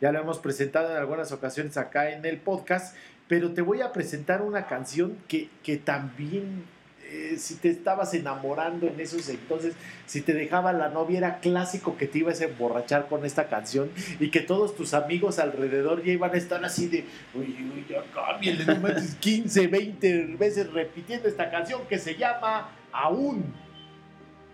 [0.00, 2.96] Ya lo hemos presentado en algunas ocasiones acá en el podcast,
[3.28, 6.64] pero te voy a presentar una canción que, que también,
[7.12, 9.74] eh, si te estabas enamorando en esos entonces,
[10.06, 13.90] si te dejaba la novia, era clásico que te ibas a emborrachar con esta canción
[14.20, 17.04] y que todos tus amigos alrededor ya iban a estar así de,
[17.34, 22.70] uy, uy, ya cámbiale, no manches, 15, 20 veces repitiendo esta canción que se llama
[22.92, 23.44] Aún.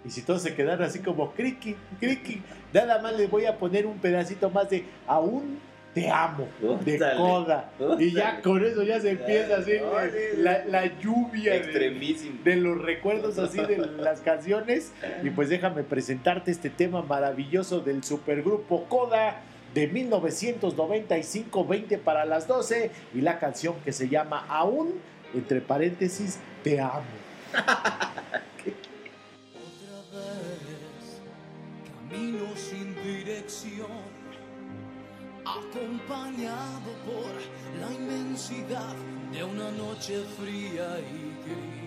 [0.04, 2.40] Y si todos se quedaron así como criqui, criqui,
[2.72, 5.58] nada más les voy a poner un pedacito más de aún
[5.96, 6.46] te amo,
[6.84, 7.70] de Ótale, coda.
[7.98, 9.72] Y ya con eso ya se empieza así
[10.36, 14.92] la, la lluvia de, de los recuerdos así de las canciones.
[15.22, 19.40] Y pues déjame presentarte este tema maravilloso del supergrupo Coda
[19.72, 25.00] de 1995, 20 para las 12 y la canción que se llama Aún,
[25.32, 27.00] entre paréntesis, te amo.
[27.54, 27.72] Otra
[30.60, 31.22] vez
[32.10, 34.15] camino sin dirección,
[35.46, 37.32] acompañado por
[37.80, 38.94] la inmensidad
[39.32, 41.86] de una noche fría y gris.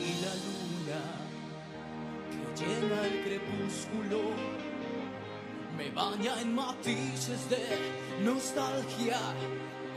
[0.00, 1.02] Y la luna
[2.30, 4.20] que llena el crepúsculo
[5.76, 9.18] me baña en matices de nostalgia.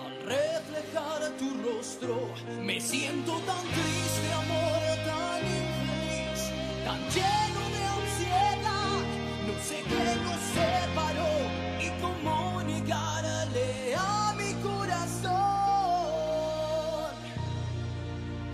[0.04, 2.30] Al reflejar tu rostro,
[2.62, 6.42] me siento tan triste, amor, tan infeliz,
[6.86, 9.00] tan lleno de ansiedad.
[9.48, 11.39] No sé qué nos separó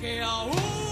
[0.06, 0.85] que aún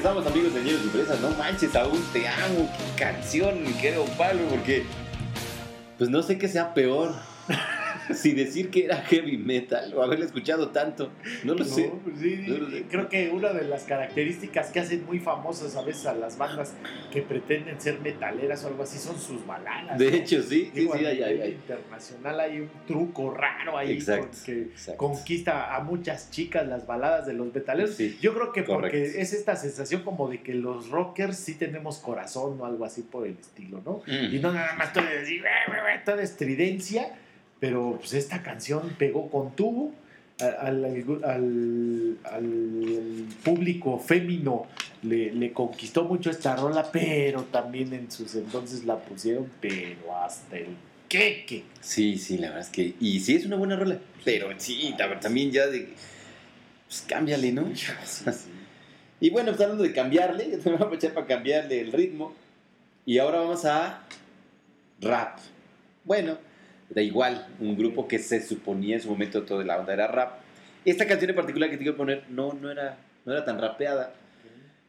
[0.00, 1.20] regresamos, amigos de Ñeros y Presas.
[1.20, 2.70] No manches, aún te amo.
[2.96, 4.86] Qué canción, mi querido Pablo, porque.
[5.98, 7.12] Pues no sé qué sea peor.
[8.14, 11.10] si decir que era heavy metal o haberle escuchado tanto.
[11.44, 11.88] No lo sé.
[11.88, 12.82] No, pues sí, No lo sé.
[12.88, 16.74] creo que una de las características que hacen muy famosas a veces a las bandas
[17.12, 19.98] que pretenden ser metaleras o algo así son sus baladas.
[19.98, 20.16] De ¿no?
[20.16, 24.38] hecho, sí, sí, Digo, sí, a hay, hay, internacional hay un truco raro ahí Exacto,
[24.44, 24.98] que exacto.
[24.98, 27.94] conquista a muchas chicas las baladas de los metaleros.
[27.94, 28.74] Sí, Yo creo que correcto.
[28.80, 33.02] porque es esta sensación como de que los rockers sí tenemos corazón o algo así
[33.02, 34.02] por el estilo, ¿no?
[34.06, 34.34] Mm.
[34.34, 37.14] Y no nada más todo es decir, "Eh, eh, eh", toda estridencia,
[37.60, 39.92] pero pues esta canción pegó con tubo
[40.40, 40.84] al,
[41.24, 42.16] al-
[43.44, 44.66] público fémino
[45.02, 50.58] le, le conquistó mucho esta rola, pero también en sus entonces la pusieron, pero hasta
[50.58, 50.76] el
[51.08, 51.64] queque.
[51.80, 52.94] Sí, sí, la verdad es que.
[53.00, 53.98] Y sí es una buena rola.
[54.24, 55.88] Pero sí, la verdad, también ya de.
[56.86, 57.68] Pues cámbiale, ¿no?
[59.22, 62.32] Y bueno, pues hablando de cambiarle, voy a aprovechar para cambiarle el ritmo.
[63.04, 64.02] Y ahora vamos a
[65.00, 65.38] rap.
[66.04, 66.38] Bueno,
[66.90, 70.40] da igual, un grupo que se suponía en su momento toda la onda era rap.
[70.84, 74.12] Esta canción en particular que te quiero poner no, no, era, no era tan rapeada,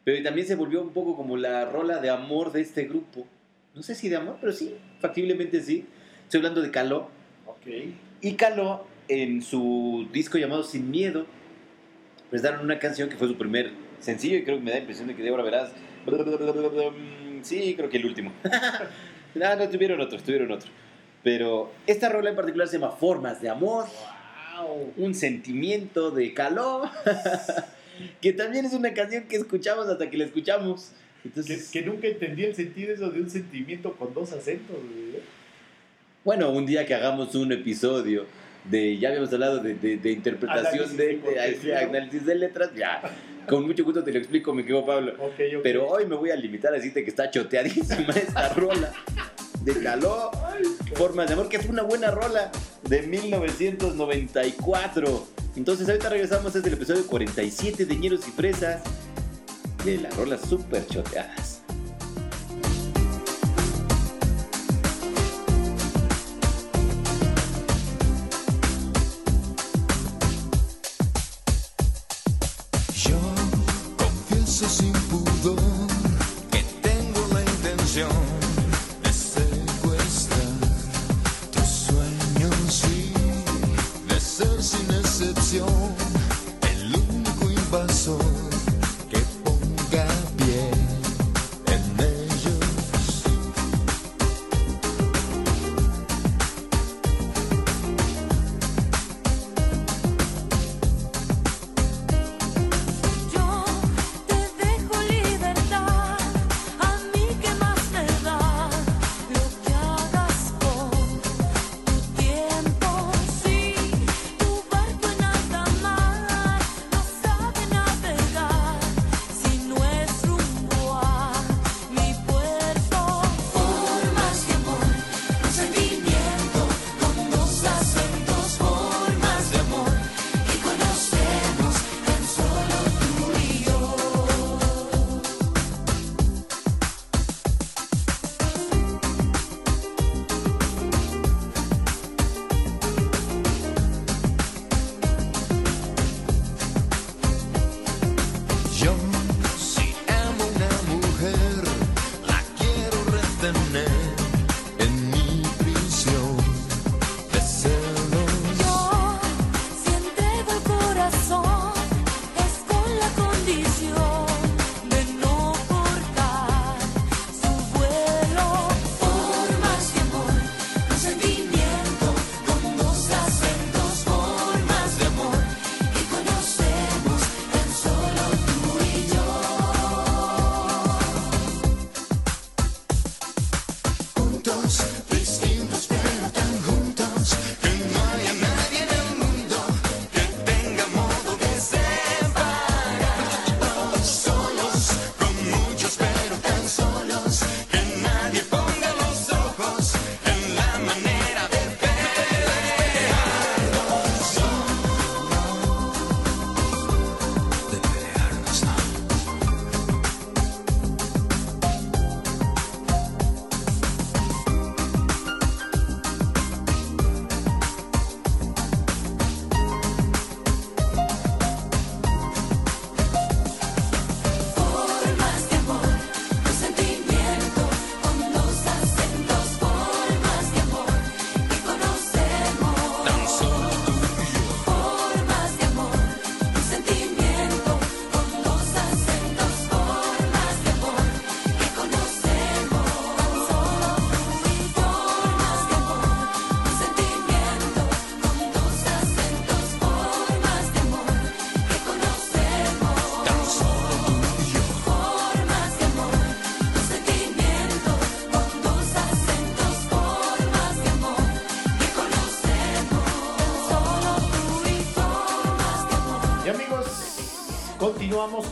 [0.03, 3.27] pero también se volvió un poco como la rola de amor de este grupo.
[3.75, 5.85] No sé si de amor, pero sí, factiblemente sí.
[6.23, 7.09] Estoy hablando de Caló.
[7.45, 7.67] Ok.
[8.21, 11.25] Y Caló, en su disco llamado Sin Miedo,
[12.29, 15.07] prestaron una canción que fue su primer sencillo y creo que me da la impresión
[15.07, 15.71] de que de ahora verás.
[17.43, 18.31] Sí, creo que el último.
[19.35, 20.69] no, no, tuvieron otro, tuvieron otro.
[21.23, 23.85] Pero esta rola en particular se llama Formas de Amor,
[24.57, 24.93] Wow.
[24.97, 26.83] un sentimiento de Caló,
[28.21, 30.91] que también es una canción que escuchamos hasta que la escuchamos.
[31.23, 34.75] Que, Entonces, que nunca entendí el sentido eso de un sentimiento con dos acentos.
[34.75, 35.21] güey.
[36.23, 38.25] Bueno, un día que hagamos un episodio
[38.65, 43.01] de, ya habíamos hablado de, de- de interpretación Análisis de, de análisis de letras, ya
[43.47, 45.13] Con mucho gusto te lo explico, me quedo Pablo.
[45.17, 45.61] Ok, ok.
[45.63, 48.93] Pero hoy me voy a limitar a decirte que está choteadísima esta rola
[49.61, 50.31] de calor.
[50.95, 52.51] Formas de amor, que es una buena rola
[52.83, 55.27] de 1994.
[55.55, 58.81] Entonces ahorita regresamos desde el episodio 47 de Ñeros y Fresas
[59.85, 61.60] de las rolas super choteadas.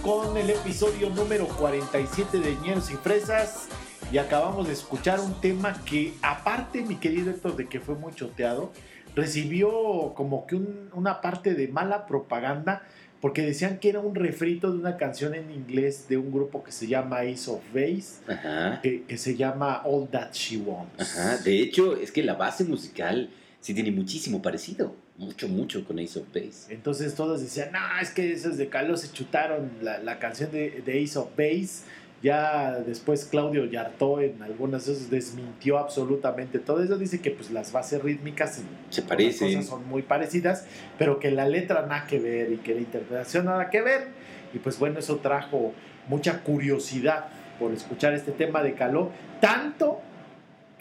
[0.04, 3.68] Con el episodio número 47 de Ñeros y Fresas.
[4.12, 8.14] Y acabamos de escuchar un tema que, aparte, mi querido Héctor, de que fue muy
[8.14, 8.72] choteado,
[9.16, 12.84] recibió como que un- una parte de mala propaganda
[13.22, 16.72] porque decían que era un refrito de una canción en inglés de un grupo que
[16.72, 18.80] se llama Ace of Base, Ajá.
[18.82, 21.02] que, que se llama All That She Wants.
[21.18, 21.38] Ajá.
[21.40, 23.30] De hecho, es que la base musical
[23.60, 24.96] sí tiene muchísimo parecido.
[25.20, 26.74] Mucho, mucho con Ace of Base.
[26.74, 30.82] Entonces todos decían, no, es que esos de Caló se chutaron la, la canción de,
[30.82, 31.84] de Ace of Base.
[32.22, 36.98] Ya después Claudio Yartó en algunas de esos desmintió absolutamente todo eso.
[36.98, 39.50] Dice que pues las bases rítmicas Se parecen.
[39.50, 40.66] cosas son muy parecidas,
[40.98, 44.08] pero que la letra nada que ver y que la interpretación nada que ver.
[44.54, 45.74] Y pues bueno, eso trajo
[46.08, 47.28] mucha curiosidad
[47.60, 49.12] por escuchar este tema de Caló,
[49.42, 50.00] tanto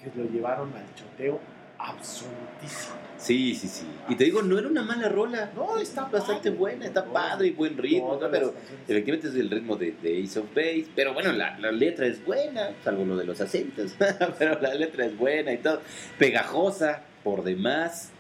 [0.01, 1.41] que lo llevaron al choteo
[1.79, 3.08] absolutísimo.
[3.19, 3.85] Sí, sí, sí.
[4.09, 5.51] Y te digo, no era una mala rola.
[5.55, 8.55] No, está bastante buena, está padre y buen ritmo, pero
[8.87, 10.87] efectivamente es el ritmo de, de Ace of Base.
[10.95, 13.95] Pero bueno, la, la letra es buena, salvo lo de los acentos.
[14.39, 15.81] pero la letra es buena y todo.
[16.19, 18.11] Pegajosa, por demás.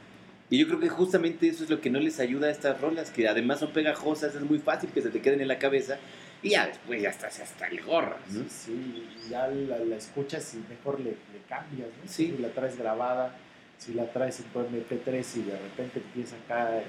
[0.50, 3.10] Y yo creo que justamente eso es lo que no les ayuda a estas rolas,
[3.10, 5.98] que además son pegajosas, es muy fácil que se te queden en la cabeza
[6.42, 8.16] y ya después ya estás hasta el gorro.
[8.30, 8.44] ¿no?
[8.48, 12.08] Sí, ya la, la escuchas y mejor le, le cambias, ¿no?
[12.10, 12.34] Sí.
[12.34, 13.36] Si la traes grabada,
[13.78, 16.82] si la traes en tu MP3 y de repente empieza acá,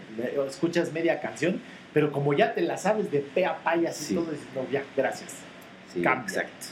[0.47, 1.61] escuchas media canción,
[1.93, 4.15] pero como ya te la sabes de pe a pa y así Sí.
[4.15, 5.35] todo, dices, no, ya, gracias.
[5.93, 6.23] Sí, Cambia.
[6.23, 6.67] exacto.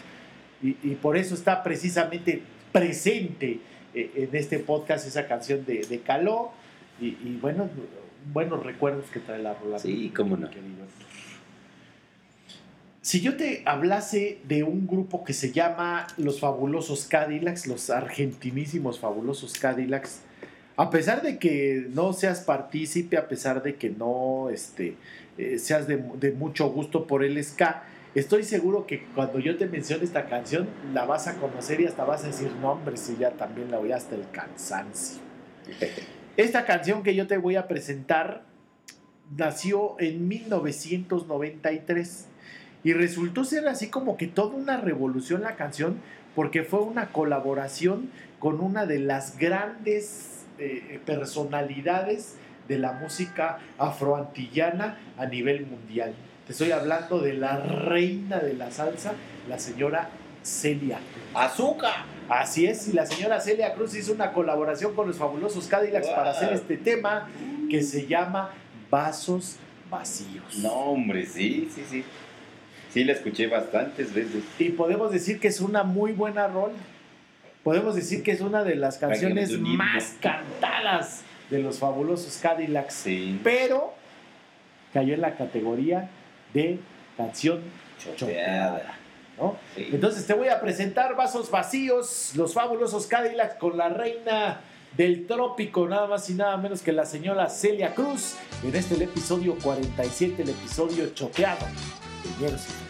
[0.62, 2.42] Y, y por eso está precisamente
[2.72, 3.60] presente
[3.94, 6.52] eh, en este podcast esa canción de, de Caló
[7.00, 7.70] y, y bueno,
[8.34, 9.78] buenos recuerdos que trae la rola.
[9.80, 10.50] Sí, cómo no.
[10.50, 10.86] querido.
[13.08, 19.00] Si yo te hablase de un grupo que se llama Los Fabulosos Cadillacs, los argentinísimos
[19.00, 20.20] Fabulosos Cadillacs,
[20.76, 24.98] a pesar de que no seas partícipe, a pesar de que no este,
[25.38, 27.84] eh, seas de, de mucho gusto por el ska,
[28.14, 32.04] estoy seguro que cuando yo te mencione esta canción la vas a conocer y hasta
[32.04, 35.22] vas a decir nombres y ya también la voy hasta el cansancio.
[36.36, 38.44] Esta canción que yo te voy a presentar
[39.34, 42.28] nació en 1993
[42.88, 45.98] y resultó ser así como que toda una revolución la canción
[46.36, 48.10] porque fue una colaboración
[48.40, 52.36] con una de las grandes eh, personalidades
[52.70, 56.14] de la música afroantillana a nivel mundial.
[56.46, 59.16] Te estoy hablando de la reina de la salsa,
[59.50, 60.08] la señora
[60.42, 61.26] Celia Cruz.
[61.36, 62.06] ¡Azúcar!
[62.30, 66.16] Así es, y la señora Celia Cruz hizo una colaboración con los fabulosos Cadillacs Wow.
[66.16, 67.28] para hacer este tema
[67.70, 68.52] que se llama
[68.90, 69.58] Vasos
[69.92, 70.60] Vacíos.
[70.60, 72.06] No, hombre, sí, sí, sí.
[72.90, 74.44] Sí, la escuché bastantes veces.
[74.60, 76.74] Y podemos decir que es una muy buena rola.
[77.64, 82.94] Podemos decir que es una de las canciones de más cantadas de los fabulosos Cadillacs.
[82.94, 83.40] Sí.
[83.44, 83.94] Pero
[84.94, 86.10] cayó en la categoría
[86.54, 86.80] de
[87.18, 87.62] canción
[88.00, 88.96] choteada.
[89.38, 89.58] ¿no?
[89.76, 89.90] Sí.
[89.92, 94.62] Entonces te voy a presentar Vasos Vacíos, los fabulosos Cadillacs con la reina
[94.96, 99.04] del trópico, nada más y nada menos que la señora Celia Cruz, en este el
[99.04, 101.68] episodio 47, el episodio choqueado
[102.36, 102.87] de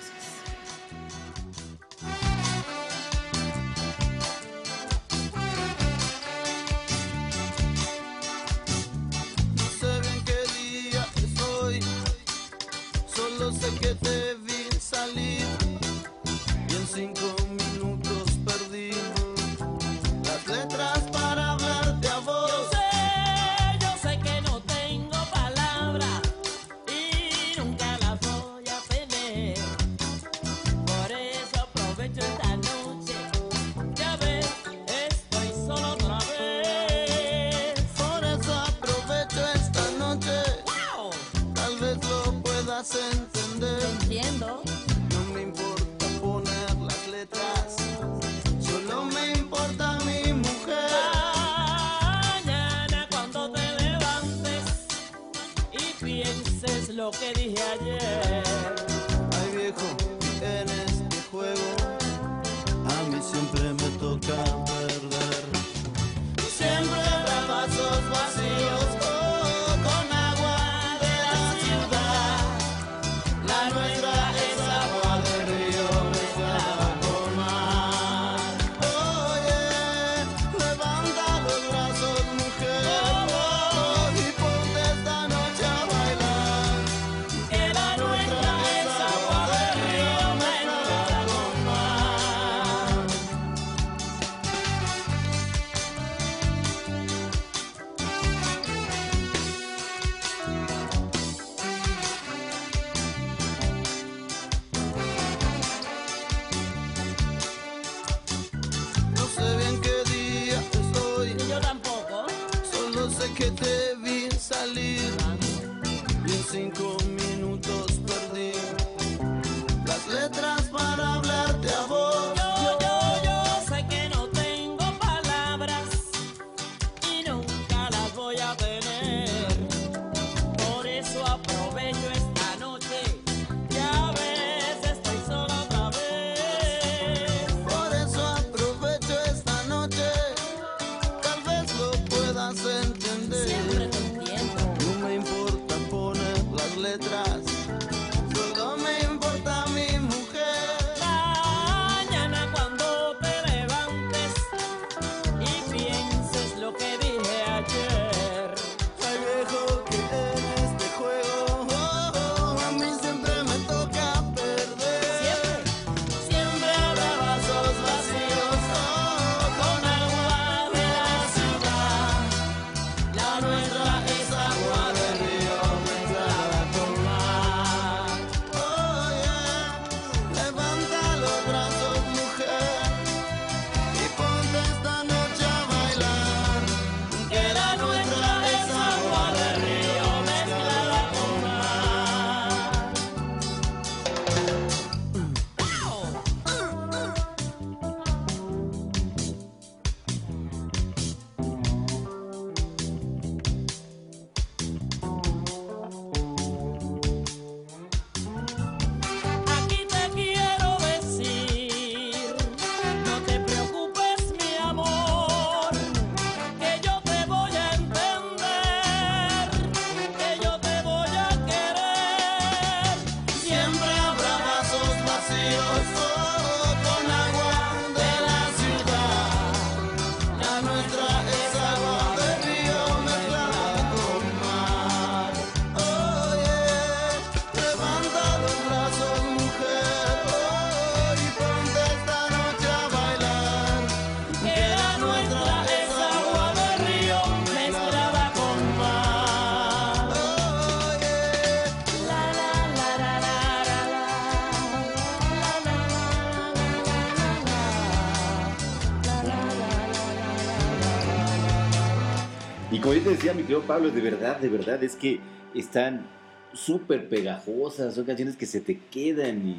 [263.09, 265.19] decía, mi querido Pablo, de verdad, de verdad, es que
[265.55, 266.05] están
[266.53, 269.51] súper pegajosas, son canciones que se te quedan y,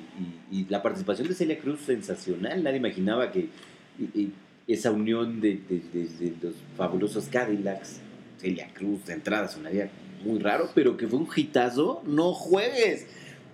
[0.50, 3.48] y- y la participación de Celia Cruz sensacional, nadie imaginaba que
[4.14, 4.32] y-
[4.66, 8.00] esa unión de, de- de- de los fabulosos Cadillacs,
[8.38, 9.90] Celia Cruz de entrada sonaría
[10.24, 13.06] muy raro, pero que fue un hitazo, no juegues,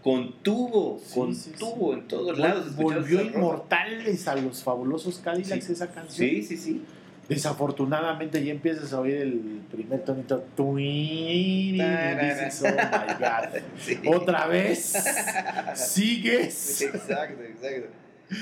[0.03, 2.01] contuvo, Sí, contuvo sí, sí.
[2.01, 2.76] en todos lados.
[2.76, 6.28] Volvió inmortales a los fabulosos Cadillacs esa canción.
[6.30, 6.82] Sí, sí, sí.
[7.29, 10.45] Desafortunadamente ya empiezas a oír el primer tonito.
[10.57, 13.62] tuin, y dices, oh my God.
[13.79, 14.01] Sí.
[14.07, 14.95] Otra vez.
[15.75, 16.83] Sigues.
[16.83, 17.89] Exacto, exacto.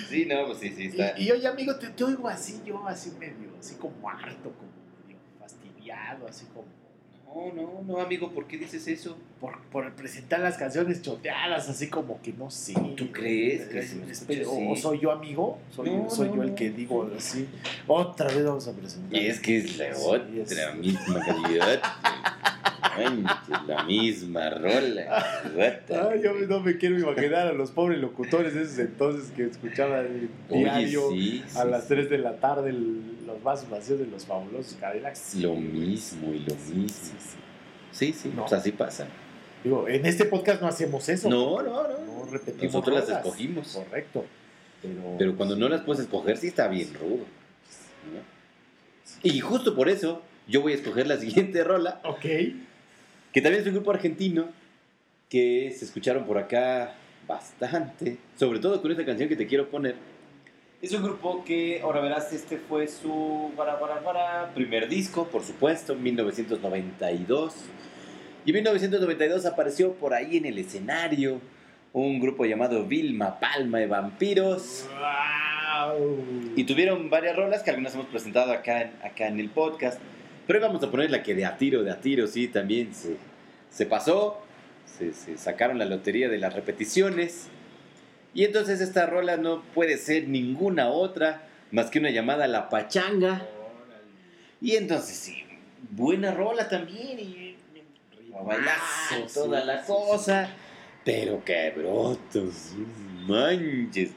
[0.09, 1.19] Sí, no, pues sí, sí, está.
[1.19, 4.71] Y, y oye, amigo, te, te oigo así, yo así medio, así como harto, como
[5.07, 6.67] medio fastidiado, así como
[7.35, 9.17] No, no, no, amigo, ¿por qué dices eso?
[9.43, 12.75] por, por presentar las canciones choteadas, así como que no sé.
[12.97, 17.11] ¿Tú crees que o, soy yo amigo, soy, No, soy no, yo el que digo
[17.17, 17.49] así.
[17.89, 19.21] Otra vez vamos a presentar.
[19.21, 21.83] Y es que es la otra misma calidad.
[23.67, 25.43] La misma rola.
[25.57, 30.31] Ay, yo no me quiero imaginar a los pobres locutores de esos entonces que escuchaban
[30.49, 31.89] Oye, diario sí, a las sí.
[31.89, 35.37] 3 de la tarde el- los vasos vacíos de los fabulosos Cadillacs.
[35.37, 37.19] Lo mismo y lo mismo.
[37.93, 38.31] Sí, sí.
[38.35, 38.43] No.
[38.43, 39.07] pues así pasa.
[39.65, 41.29] Digo, en este podcast no hacemos eso.
[41.31, 41.99] No, no, no.
[42.25, 42.65] No repetimos.
[42.75, 43.69] Nosotros las escogimos.
[43.69, 44.25] Correcto.
[44.83, 47.25] Pero, Pero cuando no las puedes escoger, sí está bien rudo.
[48.13, 48.21] ¿no?
[49.23, 52.25] Y justo por eso, yo voy a escoger la siguiente rola, Ok.
[53.33, 54.49] Que también es un grupo argentino
[55.29, 56.95] que se escucharon por acá
[57.27, 59.97] bastante, sobre todo con esta canción que te quiero poner.
[60.83, 65.43] Es un grupo que, ahora verás, este fue su para, para, para, primer disco, por
[65.43, 67.55] supuesto, en 1992.
[68.45, 71.41] Y en 1992 apareció por ahí en el escenario
[71.93, 74.89] un grupo llamado Vilma Palma de Vampiros.
[74.91, 76.53] ¡Wow!
[76.57, 80.01] Y tuvieron varias rolas que algunas hemos presentado acá acá en el podcast.
[80.47, 82.95] Pero hoy vamos a poner la que de a tiro, de a tiro, sí, también
[82.95, 83.17] se,
[83.71, 84.41] se pasó.
[84.87, 87.49] Se, se sacaron la lotería de las repeticiones.
[88.35, 93.47] Y entonces esta rola no puede ser ninguna otra más que una llamada La Pachanga.
[94.61, 95.45] Y entonces sí,
[95.91, 97.19] buena rola también.
[97.19, 97.57] Y
[98.45, 99.93] bailazo, sí, toda la sí, sí.
[99.93, 100.51] cosa.
[101.05, 102.75] Pero qué brotos,
[103.27, 104.13] manches.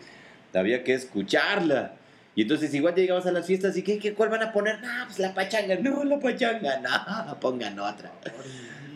[0.53, 1.95] Había que escucharla.
[2.35, 4.81] Y entonces igual llegabas a las fiestas y ¿qué, qué, cuál van a poner?
[4.81, 5.75] No, pues la pachanga.
[5.75, 6.79] No, la pachanga.
[7.25, 8.11] No, pongan otra.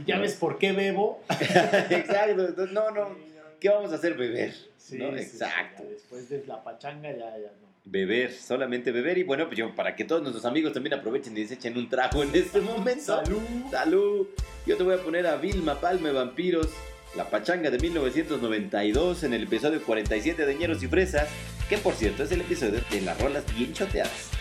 [0.02, 1.24] Y ya ves por qué bebo.
[1.30, 2.48] Exacto.
[2.48, 3.16] Entonces, no, no.
[3.60, 4.16] ¿Qué vamos a hacer?
[4.16, 4.54] Beber.
[4.78, 5.12] Sí, ¿no?
[5.12, 5.84] sí, sí, Exacto.
[5.84, 7.70] ya después de la pachanga ya, ya no.
[7.86, 9.18] Beber, solamente beber.
[9.18, 11.90] Y bueno, pues yo, para que todos nuestros amigos también aprovechen y se echen un
[11.90, 13.24] trago en este momento.
[13.24, 13.42] Salud.
[13.72, 14.28] Salud.
[14.66, 16.68] Yo te voy a poner a Vilma Palme Vampiros,
[17.16, 21.30] la pachanga de 1992 en el episodio 47 de Ñeros y Fresas,
[21.70, 24.39] que por cierto es el episodio de las rolas bien choteadas.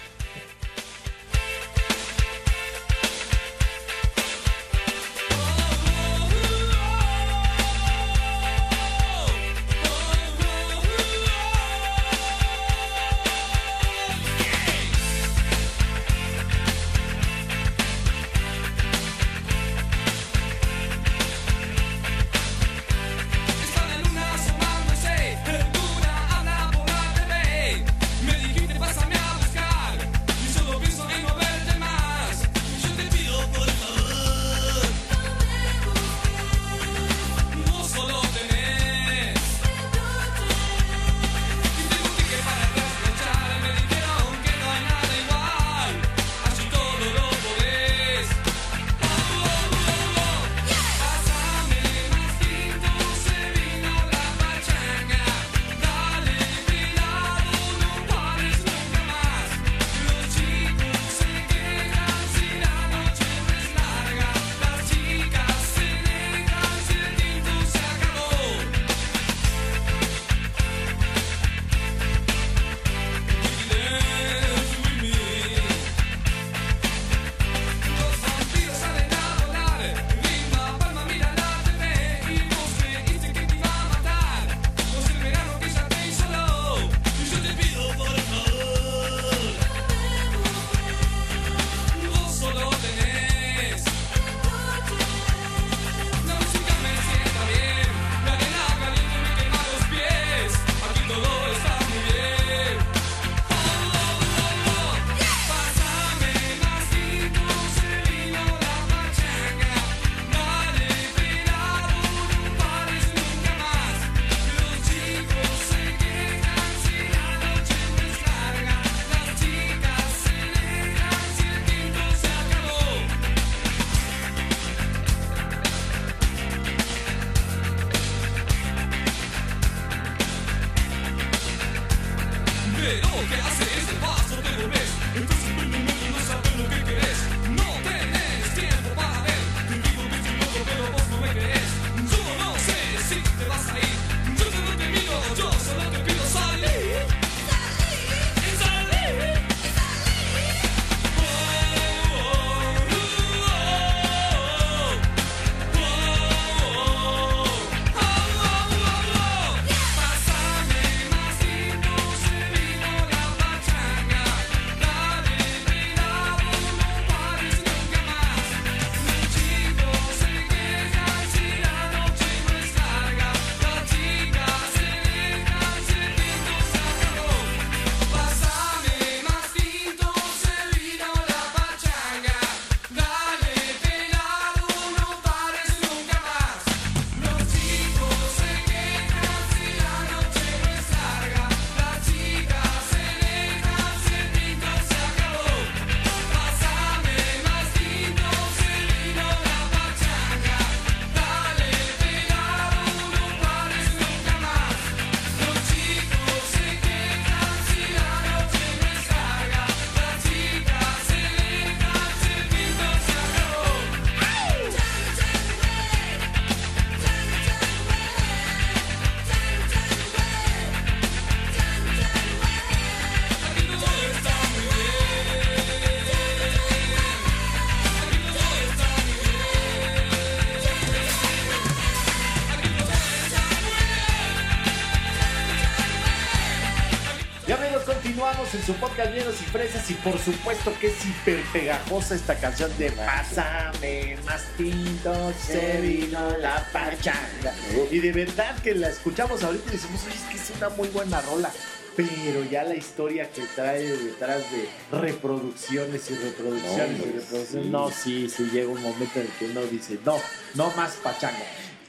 [238.69, 242.91] Su podcast Llenos y Fresas y por supuesto que es hiper pegajosa esta canción de
[242.91, 247.55] Pásame más tinto, se vino la pachanga.
[247.91, 250.89] Y de verdad que la escuchamos ahorita y decimos, oye, es que es una muy
[250.89, 251.51] buena rola.
[251.97, 254.69] Pero ya la historia que trae detrás de
[254.99, 257.71] reproducciones y reproducciones No, y reproducciones, sí.
[257.71, 260.17] no, sí, sí, llega un momento en el que uno dice, no,
[260.55, 261.39] no más pachanga.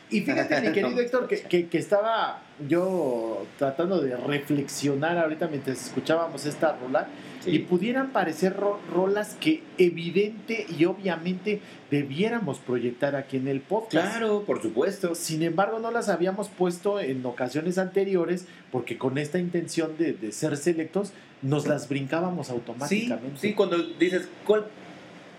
[0.09, 5.85] Y fíjate, mi querido Héctor, que, que- que estaba yo tratando de reflexionar ahorita mientras
[5.85, 7.07] escuchábamos esta rola
[7.39, 7.51] Sí.
[7.51, 13.91] y pudieran parecer ro- rolas que evidente y obviamente debiéramos proyectar aquí en el podcast.
[14.09, 15.15] Claro, por supuesto.
[15.15, 20.33] Sin embargo, no las habíamos puesto en ocasiones anteriores porque con esta intención de, de
[20.33, 23.39] ser selectos nos las brincábamos automáticamente.
[23.39, 24.65] sí, cuando dices, ¿cuál,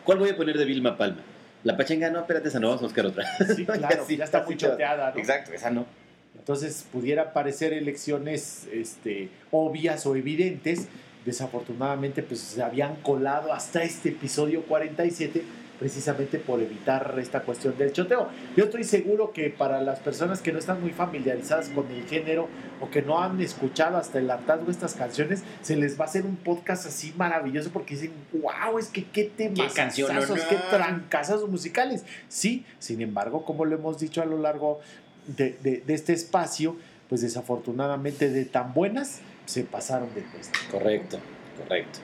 [0.04, 1.20] ¿cuál voy a poner de Vilma Palma?
[1.64, 3.26] La pachanga, no, espérate, esa no, vamos a buscar otra.
[3.54, 5.18] Sí, claro, Sí, ya está muy choteada, ¿no?
[5.20, 5.84] Exacto, esa no.
[6.38, 10.88] Entonces pudiera parecer elecciones este, obvias o evidentes.
[11.24, 15.42] Desafortunadamente, pues se habían colado hasta este episodio 47
[15.80, 18.28] precisamente por evitar esta cuestión del choteo.
[18.54, 22.48] Yo estoy seguro que para las personas que no están muy familiarizadas con el género
[22.82, 26.26] o que no han escuchado hasta el hartazgo estas canciones, se les va a hacer
[26.26, 30.38] un podcast así maravilloso porque dicen, wow, es que qué temas, canciononón".
[30.50, 32.04] qué trancazos musicales.
[32.28, 34.80] Sí, sin embargo, como lo hemos dicho a lo largo
[35.36, 36.76] de, de- de este espacio,
[37.08, 40.58] pues desafortunadamente de tan buenas se pasaron de puesto.
[40.70, 41.18] Correcto,
[41.58, 41.98] correcto.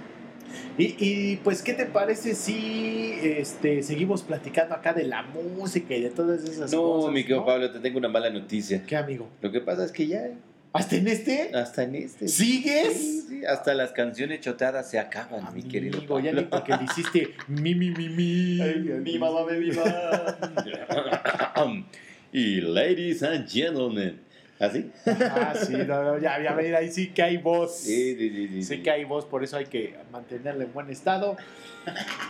[0.79, 6.03] Y, y, pues, ¿qué te parece si este, seguimos platicando acá de la música y
[6.03, 7.13] de todas esas No, cosas?
[7.13, 7.47] mi querido ¿no?
[7.47, 8.83] Pablo, te tengo una mala noticia.
[8.87, 9.29] ¿Qué, amigo?
[9.43, 10.31] Lo que pasa es que ya,
[10.73, 11.51] ¿Hasta en este?
[11.55, 12.29] hasta en este.
[12.29, 12.93] ¿Sigues?
[12.97, 16.51] Sí, sí, hasta las canciones chotadas se acaban, mi querido Amigo, ya ni Pablo.
[16.51, 18.59] porque le hiciste mi, mi, mi, mi.
[19.05, 19.85] mi mamá me viva.
[22.37, 24.21] y ladies and gentlemen.
[24.59, 24.91] ¿Así?
[25.07, 27.77] Ah, sí, no, no, ya, ya, mira, ahí sí que hay voz.
[27.79, 30.89] Sí, sí, sí, sí, Sí que hay voz, por eso hay que mantenerla en buen
[30.91, 31.37] estado.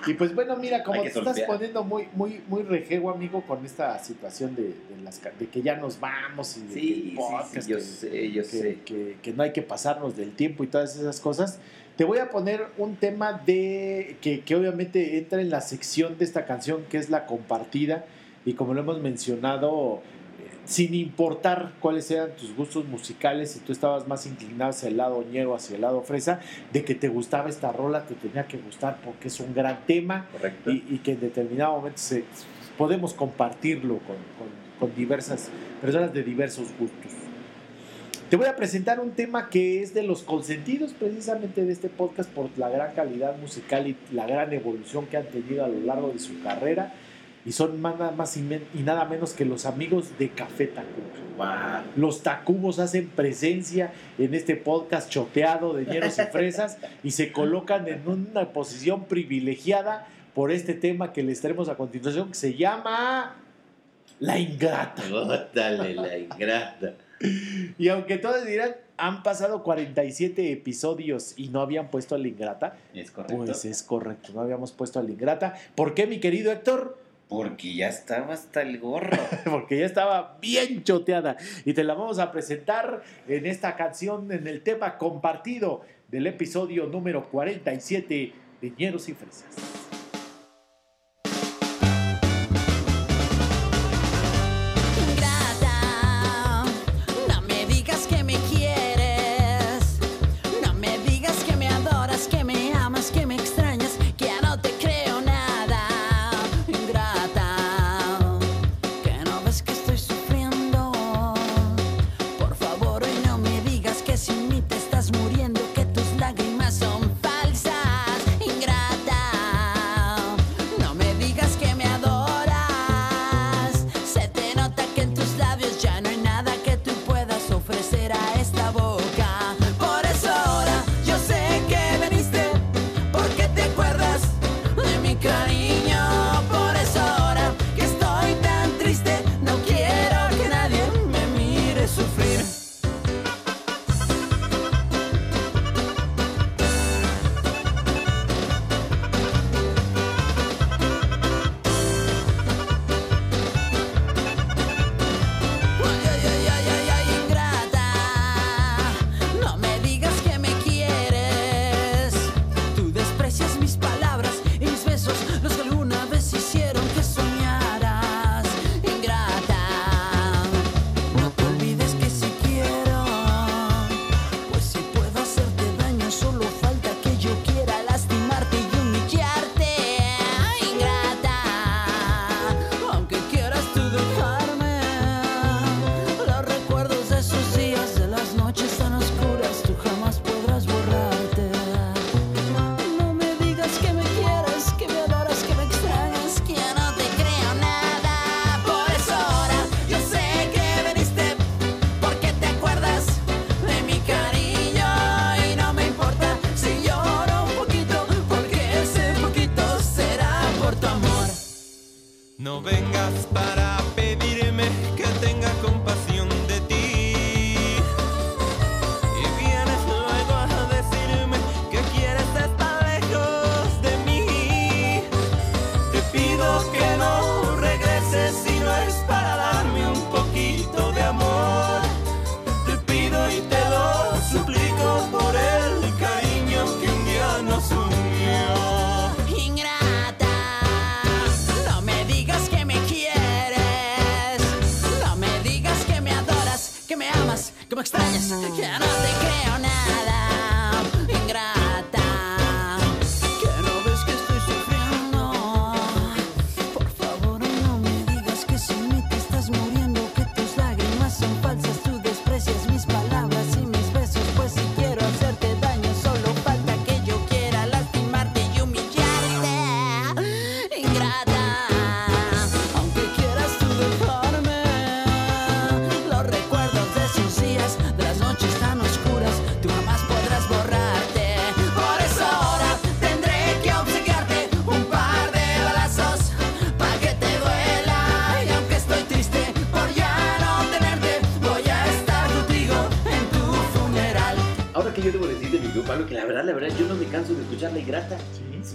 [0.08, 3.98] Y pues bueno, mira, como te estás poniendo muy, muy, muy rejego, amigo, con esta
[4.00, 7.14] situación de, de las, de que ya nos vamos y de que Sí, el sí,
[7.16, 8.78] podcast, sí, yo que- sé, yo que, sé.
[8.84, 11.58] que- que no hay que pasarnos del tiempo y todas esas cosas.
[11.96, 16.24] Te voy a poner un tema de que, que obviamente entra en la sección de
[16.24, 18.04] esta canción que es la compartida
[18.46, 20.00] y como lo hemos mencionado,
[20.38, 24.96] eh, sin importar cuáles eran tus gustos musicales, si tú estabas más inclinado hacia el
[24.96, 26.40] lado ñero, hacia el lado fresa,
[26.72, 30.26] de que te gustaba esta rola, te tenía que gustar porque es un gran tema
[30.72, 32.24] y, y que en determinado momento se-
[32.78, 35.48] podemos compartirlo con, con- con diversas
[35.82, 37.12] personas de diversos gustos.
[38.28, 42.28] Te voy a presentar un tema que es de los consentidos precisamente de este podcast
[42.30, 46.08] por la gran calidad musical y la gran evolución que han tenido a lo largo
[46.08, 46.92] de su carrera
[47.46, 48.42] y son nada más y,
[48.82, 51.06] nada menos que los amigos de Café Tacuba.
[51.36, 51.92] Wow.
[51.96, 57.86] Los Tacubos hacen presencia en este podcast choteado de hierros y fresas y se colocan
[57.86, 63.36] en una posición privilegiada por este tema que les traemos a continuación que se llama
[64.18, 65.02] La Ingrata.
[65.54, 66.94] Dale, La Ingrata.
[67.78, 72.76] y aunque todos dirán, han pasado 47 episodios y no habían puesto a La Ingrata.
[72.92, 73.36] Es correcto.
[73.36, 75.54] Pues es correcto, no habíamos puesto a La Ingrata.
[75.76, 77.05] ¿Por qué, mi querido Héctor?
[77.28, 79.18] Porque ya estaba hasta el gorro.
[79.44, 81.36] Porque ya estaba bien choteada.
[81.64, 86.86] Y te la vamos a presentar en esta canción, en el tema compartido del episodio
[86.86, 89.95] número 47 de Ñeros y Fresas.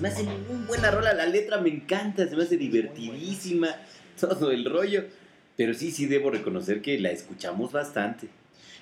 [0.02, 3.70] me hace muy buena rola, la letra me encanta, se me hace divertidísima,
[4.20, 5.06] todo el rollo.
[5.56, 8.28] Pero sí, sí debo reconocer que la escuchamos bastante.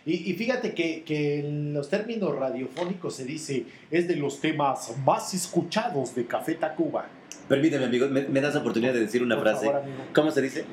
[0.06, 5.34] Y, fíjate que, que, en los términos radiofónicos se dice, es de los temas más
[5.34, 7.08] escuchados de Café Tacuba.
[7.48, 9.70] Permíteme, amigo, ¿me, me das oportunidad de decir una frase?
[10.14, 10.66] ¿Cómo se dice?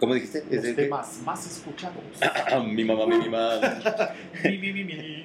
[0.00, 0.44] ¿Cómo dijiste?
[0.50, 2.02] Los ¿Es temas más escuchados.
[2.66, 3.60] mi mamá, mi mamá.
[4.44, 5.24] mi, mi, mi, mi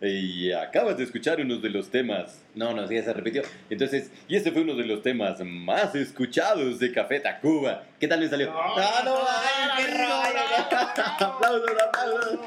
[0.00, 2.42] y acabas de escuchar uno de los temas.
[2.54, 3.42] No, no, ya se repitió.
[3.68, 7.82] Entonces, y este fue uno de los temas más escuchados de Café Tacuba.
[7.98, 8.46] ¿Qué tal me salió?
[8.46, 9.16] ¡No, no, ah, no!
[9.26, 12.38] ¡Ay, qué ¡Aplausos, aplausos!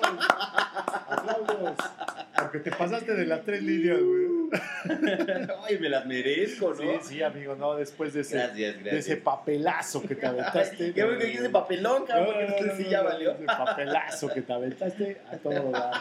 [1.09, 1.75] ¡Aplausos!
[2.41, 4.31] Porque te pasaste de las tres líneas, güey.
[5.67, 6.75] Ay, me las merezco, ¿no?
[6.75, 10.93] Sí, sí, amigo, no, después de ese, papelazo que te aventaste.
[10.93, 13.31] Qué bueno que hice papelón, cabrón, no, no, este no, sí ya valió.
[13.31, 15.93] Ese papelazo que te aventaste a todo dar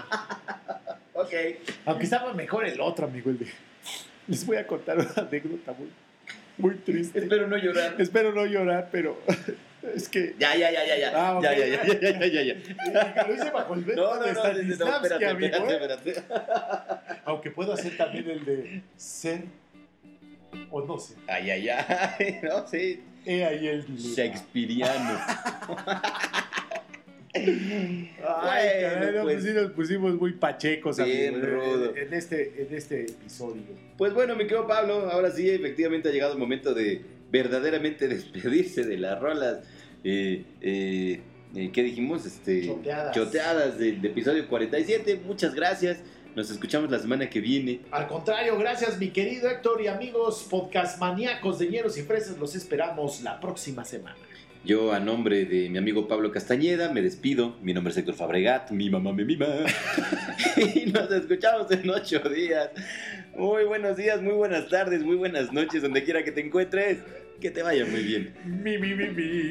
[1.30, 1.70] ok.
[1.86, 3.30] Aunque estaba mejor el otro, amigo.
[3.30, 3.46] El de...
[4.26, 5.90] Les voy a contar una anécdota muy,
[6.58, 7.18] muy triste.
[7.18, 7.96] Espero no llorar.
[7.98, 9.20] Espero no llorar, pero
[9.94, 10.34] es que.
[10.38, 11.12] Ya, ya, ya, ya, ya.
[11.14, 11.58] Ah, okay.
[11.58, 13.26] ya, ya, ya, ya, ya, ya, ya.
[13.26, 15.56] Lo hice bajo el veto no, no, no, Stanislavski, no, espérate, amigo.
[15.56, 15.72] ¿eh?
[15.72, 17.20] Espérate, espérate.
[17.24, 19.44] Aunque puedo hacer también el de ser
[20.70, 21.14] o no sé.
[21.26, 22.40] Ay, ay, ay.
[22.42, 23.02] No, sí.
[23.24, 23.86] He ahí el.
[23.96, 25.18] Shakespeareano.
[27.32, 27.42] Ay,
[28.18, 29.34] Bueno, caray, no, pues.
[29.36, 33.62] pues sí nos pusimos muy pachecos Bien amigo, en- este, en este episodio.
[33.96, 38.84] Pues bueno, mi querido Pablo, ahora sí, efectivamente ha llegado el momento de verdaderamente despedirse
[38.84, 39.58] de las rolas.
[40.02, 41.20] Eh, eh,
[41.54, 42.26] eh, ¿Qué dijimos?
[42.26, 43.14] Este, Choteadas.
[43.14, 45.20] choteadas del del episodio 47.
[45.24, 45.98] Muchas gracias.
[46.34, 47.80] Nos escuchamos la semana que viene.
[47.90, 52.38] Al contrario, gracias mi querido Héctor y amigos podcast maníacos de hieros y fresas.
[52.38, 54.16] Los esperamos la próxima semana.
[54.62, 57.56] Yo, a nombre de mi amigo Pablo Castañeda, me despido.
[57.62, 59.46] Mi nombre es Héctor Fabregat, mi mamá me mima.
[60.74, 62.68] y nos escuchamos en ocho días.
[63.34, 66.98] Muy buenos días, muy buenas tardes, muy buenas noches, donde quiera que te encuentres.
[67.40, 68.34] Que te vaya muy bien.
[68.44, 69.48] Mi, mi, mi, mi.